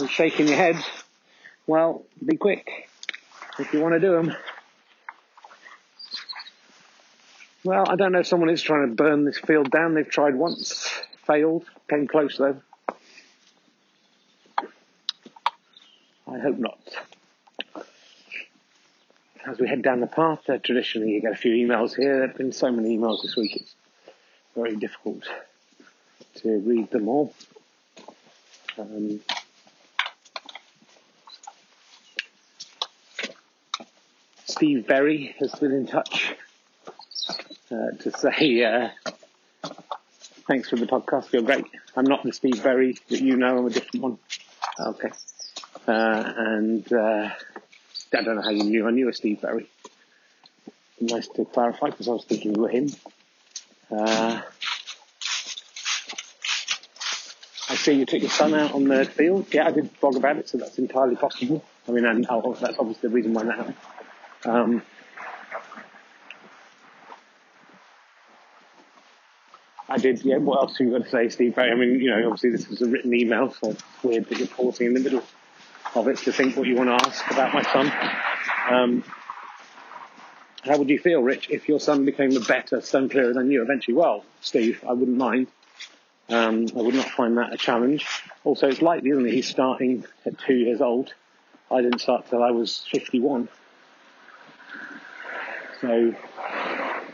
You're 0.00 0.08
shaking 0.08 0.48
your 0.48 0.56
head. 0.56 0.74
Well, 1.68 2.02
be 2.26 2.36
quick 2.36 2.88
if 3.60 3.72
you 3.72 3.80
want 3.80 3.94
to 3.94 4.00
do 4.00 4.16
them. 4.16 4.34
Well, 7.62 7.84
I 7.88 7.94
don't 7.94 8.10
know 8.10 8.20
if 8.20 8.26
someone 8.26 8.50
is 8.50 8.60
trying 8.60 8.88
to 8.88 8.94
burn 8.96 9.24
this 9.24 9.38
field 9.38 9.70
down. 9.70 9.94
They've 9.94 10.10
tried 10.10 10.34
once, 10.34 10.90
failed, 11.28 11.64
came 11.88 12.08
close 12.08 12.38
though. 12.38 12.60
I 16.38 16.42
hope 16.42 16.58
not. 16.58 16.78
As 19.44 19.58
we 19.58 19.66
head 19.66 19.82
down 19.82 20.00
the 20.00 20.06
path, 20.06 20.48
uh, 20.48 20.58
traditionally 20.58 21.12
you 21.12 21.20
get 21.20 21.32
a 21.32 21.36
few 21.36 21.52
emails 21.52 21.96
here. 21.96 22.18
There 22.18 22.28
have 22.28 22.36
been 22.36 22.52
so 22.52 22.70
many 22.70 22.96
emails 22.96 23.22
this 23.22 23.34
week, 23.34 23.56
it's 23.56 23.74
very 24.54 24.76
difficult 24.76 25.24
to 26.36 26.58
read 26.58 26.90
them 26.90 27.08
all. 27.08 27.34
Um, 28.78 29.20
Steve 34.44 34.86
Berry 34.86 35.34
has 35.40 35.52
been 35.56 35.72
in 35.72 35.86
touch 35.86 36.34
uh, 37.70 37.90
to 38.00 38.10
say 38.16 38.62
uh, 38.64 38.90
thanks 40.46 40.70
for 40.70 40.76
the 40.76 40.86
podcast. 40.86 41.32
You're 41.32 41.42
great. 41.42 41.64
I'm 41.96 42.04
not 42.04 42.22
the 42.22 42.32
Steve 42.32 42.62
Berry 42.62 42.96
that 43.08 43.20
you 43.20 43.36
know. 43.36 43.58
I'm 43.58 43.66
a 43.66 43.70
different 43.70 44.02
one. 44.02 44.18
Okay. 44.78 45.10
Uh, 45.88 46.34
and 46.36 46.92
uh, 46.92 47.30
I 48.12 48.22
don't 48.22 48.36
know 48.36 48.42
how 48.42 48.50
you 48.50 48.64
knew. 48.64 48.86
I 48.86 48.90
knew 48.90 49.08
a 49.08 49.12
Steve 49.14 49.40
Berry. 49.40 49.66
Nice 51.00 51.28
to 51.28 51.46
clarify 51.46 51.86
because 51.86 52.08
I 52.08 52.12
was 52.12 52.24
thinking 52.24 52.54
you 52.54 52.60
were 52.60 52.68
him. 52.68 52.90
Uh, 53.90 54.42
I 57.70 57.74
see 57.74 57.92
you 57.92 58.04
took 58.04 58.20
your 58.20 58.30
son 58.30 58.52
out 58.52 58.74
on 58.74 58.84
the 58.84 59.06
field. 59.06 59.46
Yeah, 59.50 59.68
I 59.68 59.70
did 59.70 59.98
blog 59.98 60.16
about 60.16 60.36
it, 60.36 60.50
so 60.50 60.58
that's 60.58 60.78
entirely 60.78 61.16
possible. 61.16 61.64
I 61.88 61.92
mean, 61.92 62.04
and 62.04 62.26
oh, 62.28 62.54
that's 62.60 62.78
obviously 62.78 63.08
the 63.08 63.14
reason 63.14 63.32
why 63.32 63.44
that 63.44 63.56
happened. 63.56 63.76
Um, 64.44 64.82
I 69.88 69.96
did, 69.96 70.22
yeah, 70.22 70.36
what 70.36 70.58
else 70.58 70.76
have 70.76 70.86
you 70.86 70.92
got 70.92 71.04
to 71.04 71.10
say, 71.10 71.30
Steve? 71.30 71.56
I 71.56 71.74
mean, 71.74 71.98
you 72.00 72.10
know, 72.10 72.26
obviously 72.26 72.50
this 72.50 72.68
is 72.68 72.82
a 72.82 72.86
written 72.86 73.14
email, 73.14 73.52
so 73.52 73.70
it's 73.70 73.82
weird 74.02 74.26
that 74.26 74.38
you're 74.38 74.48
pausing 74.48 74.88
in 74.88 74.94
the 74.94 75.00
middle 75.00 75.22
of 76.00 76.08
it 76.08 76.18
to 76.18 76.32
think 76.32 76.56
what 76.56 76.66
you 76.66 76.76
want 76.76 76.88
to 76.88 77.08
ask 77.08 77.30
about 77.30 77.54
my 77.54 77.62
son. 77.62 77.92
Um, 78.70 79.04
how 80.64 80.76
would 80.76 80.88
you 80.88 80.98
feel, 80.98 81.22
Rich, 81.22 81.48
if 81.50 81.68
your 81.68 81.80
son 81.80 82.04
became 82.04 82.36
a 82.36 82.40
better 82.40 82.80
stone 82.80 83.08
clearer 83.08 83.32
than 83.32 83.50
you 83.50 83.62
eventually? 83.62 83.96
Well, 83.96 84.24
Steve, 84.40 84.84
I 84.86 84.92
wouldn't 84.92 85.16
mind. 85.16 85.48
Um, 86.28 86.66
I 86.76 86.82
would 86.82 86.94
not 86.94 87.08
find 87.08 87.38
that 87.38 87.54
a 87.54 87.56
challenge. 87.56 88.06
Also, 88.44 88.68
it's 88.68 88.82
likely, 88.82 89.10
isn't 89.10 89.26
it? 89.26 89.32
He's 89.32 89.48
starting 89.48 90.04
at 90.26 90.38
two 90.38 90.54
years 90.54 90.80
old. 90.80 91.14
I 91.70 91.80
didn't 91.80 92.00
start 92.00 92.28
till 92.28 92.42
I 92.42 92.50
was 92.50 92.84
51. 92.90 93.48
So, 95.80 95.94
you 95.94 96.14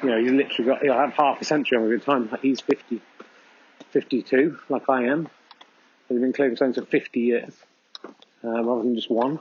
know, 0.02 0.16
you 0.16 0.32
literally 0.32 0.70
got, 0.70 0.82
you'll 0.82 0.96
have 0.96 1.12
half 1.12 1.40
a 1.40 1.44
century 1.44 1.78
of 1.78 1.84
a 1.84 1.88
good 1.88 2.04
time. 2.04 2.30
He's 2.42 2.60
50, 2.60 3.00
52, 3.90 4.58
like 4.68 4.88
I 4.88 5.04
am. 5.04 5.28
He's 6.08 6.20
been 6.20 6.32
clearing 6.32 6.56
stones 6.56 6.76
for 6.76 6.84
50 6.84 7.20
years, 7.20 7.54
uh, 8.44 8.62
rather 8.62 8.82
than 8.82 8.94
just 8.94 9.10
one. 9.10 9.38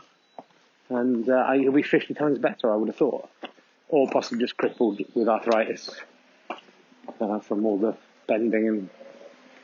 And 0.89 1.28
uh, 1.30 1.51
he'll 1.54 1.72
be 1.72 1.84
50 1.84 2.14
times 2.14 2.39
better, 2.39 2.72
I 2.72 2.76
would 2.76 2.89
have 2.89 2.97
thought. 2.97 3.30
Or 3.89 4.10
possibly 4.10 4.43
just 4.43 4.58
crippled 4.58 5.01
with 5.14 5.28
arthritis 5.28 5.89
uh, 7.20 7.39
from 7.39 7.66
all 7.66 7.78
the 7.78 7.95
bending 8.28 8.68
and 8.68 8.89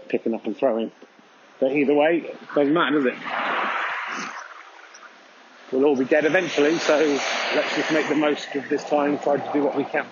picking 0.08 0.34
up 0.34 0.46
and 0.46 0.56
throwing. 0.56 0.92
But 1.60 1.74
either 1.74 1.94
way, 1.94 2.18
it 2.18 2.38
doesn't 2.56 2.74
matter, 2.74 3.02
does 3.02 3.06
it? 3.06 3.16
We'll 5.72 5.86
all 5.86 5.96
be 5.96 6.06
dead 6.06 6.26
eventually, 6.26 6.78
so 6.80 6.98
let's 7.56 7.76
just 7.76 7.92
make 7.92 8.08
the 8.10 8.16
most 8.16 8.56
of 8.56 8.68
this 8.70 8.84
time, 8.86 9.20
try 9.20 9.38
to 9.38 9.54
do 9.54 9.64
what 9.64 9.76
we 9.76 9.84
can. 9.84 10.06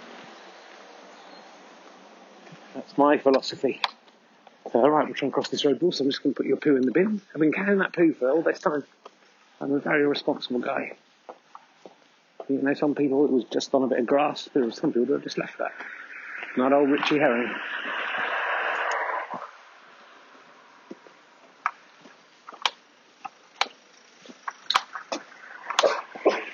That's 2.76 2.96
my 2.96 3.18
philosophy. 3.18 3.82
All 4.66 4.90
right, 4.90 5.08
we're 5.08 5.14
trying 5.14 5.32
to 5.32 5.34
cross 5.34 5.50
this 5.50 5.66
road, 5.66 5.80
so 5.80 6.04
I'm 6.04 6.12
just 6.12 6.22
going 6.22 6.36
to 6.36 6.38
put 6.38 6.46
your 6.46 6.58
poo 6.58 6.76
in 6.76 6.84
the 6.84 6.92
bin. 6.92 7.22
I've 7.34 7.42
been 7.42 7.54
carrying 7.54 7.80
that 7.80 7.94
poo 7.94 8.14
for 8.14 8.30
all 8.30 8.44
this 8.44 8.60
time. 8.60 8.84
I'm 9.60 9.74
a 9.74 9.80
very 9.80 10.06
responsible 10.06 10.60
guy. 10.60 10.94
You 12.48 12.62
know, 12.62 12.74
some 12.74 12.96
people 12.96 13.26
it 13.26 13.32
was 13.32 13.44
just 13.46 13.74
on 13.74 13.84
a 13.84 13.88
bit 13.88 14.00
of 14.00 14.06
grass. 14.06 14.50
There 14.54 14.64
were 14.64 14.72
some 14.72 14.94
people 14.94 15.16
that 15.16 15.24
just 15.24 15.38
left 15.38 15.58
that. 15.58 15.72
Not 16.56 16.74
old 16.74 16.90
Richie 16.90 17.20
Herring. 17.20 17.54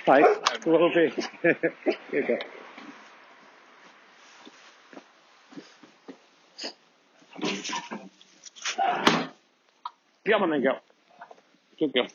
Right, 0.06 0.66
we'll 0.66 0.94
be. 0.94 1.10
Here 1.42 1.58
you 2.12 2.24
go. 2.24 2.38
Come 10.26 10.44
on 10.44 10.50
then, 10.50 10.62
girl. 10.62 10.80
Good 11.80 11.94
girl. 11.94 12.08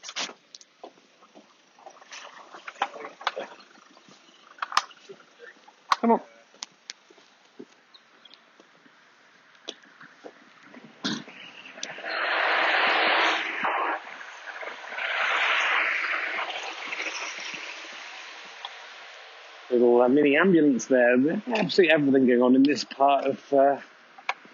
Uh, 20.00 20.08
mini 20.08 20.36
ambulance 20.36 20.86
there. 20.86 21.14
Absolutely 21.48 21.90
everything 21.90 22.26
going 22.26 22.42
on 22.42 22.54
in 22.54 22.62
this 22.62 22.84
part 22.84 23.24
of 23.24 23.52
uh, 23.52 23.80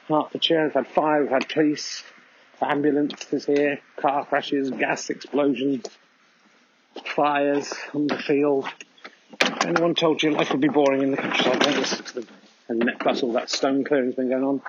Hertfordshire. 0.09 0.64
We've 0.64 0.72
had 0.72 0.86
fire, 0.88 1.22
we've 1.22 1.30
had 1.30 1.49
police, 1.49 2.03
ambulances 2.62 3.45
here, 3.45 3.78
car 3.97 4.24
crashes, 4.24 4.70
gas 4.70 5.11
explosions, 5.11 5.84
fires 7.14 7.74
on 7.92 8.07
the 8.07 8.16
field. 8.16 8.68
If 9.40 9.66
anyone 9.66 9.95
told 9.95 10.22
you 10.22 10.30
life 10.30 10.51
would 10.53 10.61
be 10.61 10.68
boring 10.68 11.03
in 11.03 11.11
the 11.11 11.16
countryside, 11.18 11.61
don't 11.61 11.76
listen 11.76 12.05
to 12.05 12.14
them. 12.14 12.26
And 12.68 12.78
net 12.78 12.99
plus 12.99 13.22
all 13.22 13.32
that 13.32 13.51
stone 13.51 13.84
clearing's 13.84 14.14
been 14.14 14.30
going 14.30 14.45
on. 14.45 14.62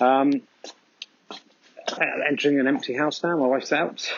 Um, 0.00 0.42
entering 2.28 2.58
an 2.58 2.66
empty 2.66 2.94
house 2.94 3.22
now, 3.22 3.36
my 3.36 3.46
wife's 3.46 3.72
out. 3.72 4.12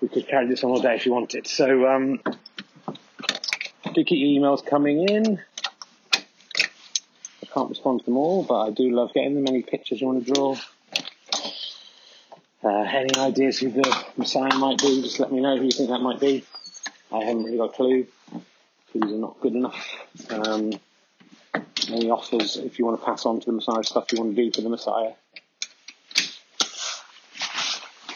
We 0.00 0.08
could 0.08 0.26
carry 0.26 0.48
this 0.48 0.64
on 0.64 0.70
all 0.70 0.82
day 0.82 0.96
if 0.96 1.06
you 1.06 1.12
wanted. 1.12 1.46
So, 1.46 1.86
um, 1.86 2.20
do 3.94 4.04
keep 4.04 4.18
your 4.18 4.42
emails 4.42 4.64
coming 4.64 5.08
in. 5.08 5.40
I 6.14 7.46
can't 7.52 7.70
respond 7.70 8.00
to 8.00 8.06
them 8.06 8.16
all, 8.16 8.42
but 8.42 8.60
I 8.60 8.70
do 8.70 8.90
love 8.90 9.12
getting 9.14 9.34
them. 9.34 9.46
Any 9.46 9.62
pictures 9.62 10.00
you 10.00 10.08
want 10.08 10.26
to 10.26 10.32
draw? 10.32 10.56
Uh, 12.62 12.68
any 12.68 13.14
ideas 13.16 13.58
who 13.58 13.70
the 13.70 14.04
Messiah 14.16 14.54
might 14.56 14.78
be? 14.78 15.02
Just 15.02 15.20
let 15.20 15.30
me 15.30 15.40
know 15.40 15.56
who 15.56 15.64
you 15.64 15.70
think 15.70 15.90
that 15.90 16.00
might 16.00 16.18
be. 16.18 16.44
I 17.12 17.20
haven't 17.20 17.44
really 17.44 17.58
got 17.58 17.70
a 17.70 17.72
clue. 17.72 18.06
Clues 18.90 19.12
are 19.12 19.16
not 19.16 19.40
good 19.40 19.54
enough. 19.54 19.86
Um, 20.30 20.72
any 21.88 22.10
offers 22.10 22.56
if 22.56 22.78
you 22.78 22.86
want 22.86 23.00
to 23.00 23.04
pass 23.04 23.26
on 23.26 23.40
to 23.40 23.46
the 23.46 23.52
Messiah 23.52 23.84
stuff 23.84 24.12
you 24.12 24.18
want 24.18 24.34
to 24.34 24.42
do 24.42 24.50
for 24.50 24.62
the 24.62 24.70
Messiah? 24.70 25.12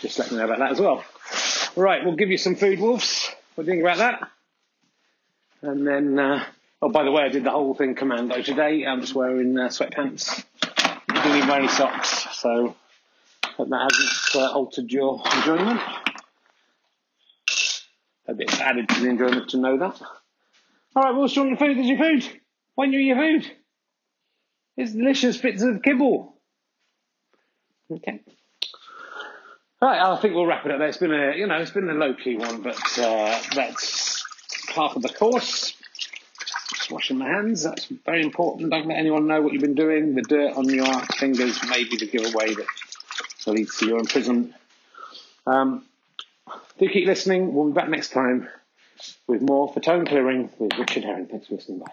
Just 0.01 0.19
let 0.19 0.31
me 0.31 0.39
know 0.39 0.45
about 0.45 0.59
that 0.61 0.73
as 0.73 0.81
well. 0.81 1.05
Right, 1.77 2.05
we'll 2.05 2.17
give 2.17 2.31
you 2.31 2.39
some 2.39 2.57
food, 2.57 2.81
wolves. 2.81 3.31
What 3.55 3.65
do 3.65 3.71
you 3.71 3.77
think 3.77 3.85
about 3.85 3.99
that? 3.99 4.31
And 5.61 5.87
then, 5.87 6.19
uh, 6.19 6.45
oh, 6.81 6.89
by 6.89 7.05
the 7.05 7.11
way, 7.11 7.23
I 7.25 7.29
did 7.29 7.45
the 7.45 7.51
whole 7.51 7.75
thing 7.75 7.95
commando 7.95 8.41
today. 8.43 8.85
I'm 8.87 9.01
just 9.01 9.15
wearing 9.15 9.59
uh, 9.59 9.69
sweatpants. 9.69 10.45
I 10.63 11.01
didn't 11.13 11.37
even 11.37 11.49
wear 11.49 11.59
any 11.59 11.69
socks, 11.69 12.27
so 12.37 12.77
that 13.43 13.91
hasn't 13.91 14.43
uh, 14.43 14.53
altered 14.53 14.91
your 14.91 15.21
enjoyment. 15.37 15.81
A 18.29 18.35
bit 18.35 18.61
added 18.61 18.89
to 18.89 19.01
the 19.01 19.09
enjoyment 19.09 19.49
to 19.51 19.57
know 19.57 19.79
that. 19.79 20.01
All 20.95 21.03
right, 21.03 21.15
what's 21.15 21.35
your 21.35 21.57
food? 21.57 21.79
Is 21.79 21.87
your 21.87 21.99
food? 21.99 22.29
When 22.75 22.93
you 22.93 23.01
your 23.01 23.17
food? 23.17 23.51
It's 24.77 24.93
delicious 24.93 25.39
bits 25.39 25.63
of 25.63 25.83
kibble. 25.83 26.37
Okay. 27.91 28.21
Right, 29.81 30.01
I 30.01 30.17
think 30.21 30.35
we'll 30.35 30.47
wrap 30.47 30.67
it 30.67 30.73
up 30.73 30.79
there. 30.79 30.89
It's 30.89 30.99
been 30.99 31.13
a, 31.13 31.35
you 31.37 31.47
know, 31.47 31.57
it's 31.57 31.71
been 31.71 31.89
a 31.89 31.95
low 31.95 32.15
key 32.15 32.37
one, 32.37 32.63
but 32.63 32.99
uh, 32.99 33.41
that's 33.55 34.18
half 34.75 34.97
of 34.97 35.03
the 35.03 35.09
course. 35.09 35.75
Just 36.75 36.91
washing 36.91 37.19
my 37.19 37.29
hands. 37.29 37.63
That's 37.63 37.87
very 37.87 38.23
important. 38.23 38.71
Don't 38.71 38.87
let 38.87 38.99
anyone 38.99 39.27
know 39.27 39.41
what 39.43 39.53
you've 39.53 39.63
been 39.63 39.75
doing. 39.75 40.15
The 40.15 40.23
dirt 40.23 40.55
on 40.57 40.69
your 40.69 41.01
fingers 41.19 41.59
may 41.69 41.85
be 41.85 41.97
the 41.97 42.07
giveaway 42.07 42.55
that 42.55 42.67
leads 43.47 43.77
to 43.79 43.87
your 43.87 43.99
imprisonment. 43.99 44.55
Um, 45.47 45.85
do 46.79 46.89
keep 46.89 47.07
listening. 47.07 47.55
We'll 47.55 47.69
be 47.69 47.73
back 47.73 47.89
next 47.89 48.11
time 48.11 48.49
with 49.27 49.43
more 49.43 49.73
for 49.73 49.81
tone 49.81 50.07
clearing 50.07 50.51
with 50.59 50.77
Richard 50.79 51.05
Herring. 51.05 51.27
Thanks 51.27 51.47
for 51.47 51.55
listening. 51.55 51.81
Bye. 51.81 51.93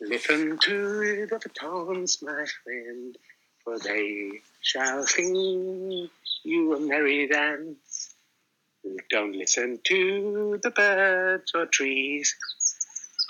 Listen 0.00 0.58
to 0.58 1.26
the 1.26 1.40
tones, 1.58 2.20
my 2.20 2.44
friend, 2.62 3.16
for 3.64 3.78
they 3.78 4.40
shall 4.60 5.04
sing 5.04 6.08
you 6.42 6.74
a 6.74 6.80
merry 6.80 7.26
dance. 7.26 7.93
Don't 9.10 9.34
listen 9.34 9.78
to 9.84 10.60
the 10.62 10.70
birds 10.70 11.52
or 11.54 11.66
trees. 11.66 12.34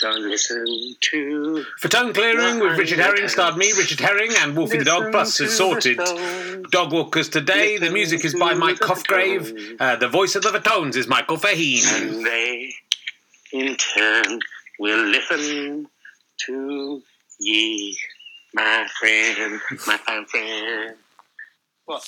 Don't 0.00 0.28
listen 0.28 0.66
to. 1.00 1.64
For 1.78 1.88
tone 1.88 2.12
clearing 2.12 2.58
with 2.60 2.78
Richard 2.78 2.98
Herring, 2.98 3.28
starred 3.28 3.56
me, 3.56 3.72
Richard 3.72 4.00
Herring, 4.00 4.32
and 4.38 4.56
Wolfie 4.56 4.78
the 4.78 4.84
dog. 4.84 5.12
Plus 5.12 5.40
is 5.40 5.56
sorted. 5.56 5.98
Dog 6.70 6.92
walkers 6.92 7.28
today. 7.28 7.78
The 7.78 7.90
music 7.90 8.24
is 8.24 8.34
by 8.34 8.54
Mike 8.54 8.78
Cofgrave. 8.78 9.76
Uh, 9.80 9.96
the 9.96 10.08
voice 10.08 10.34
of 10.34 10.42
the 10.42 10.50
Fatones 10.50 10.96
is 10.96 11.06
Michael 11.06 11.36
Faheen. 11.36 11.84
And 12.02 12.26
they, 12.26 12.74
in 13.52 13.76
turn, 13.76 14.40
will 14.80 15.04
listen 15.06 15.86
to 16.46 17.02
ye, 17.38 17.96
my 18.52 18.86
friend, 18.98 19.60
my 19.86 19.96
fine 19.98 20.24
friend. 20.26 20.96
What? 21.84 22.04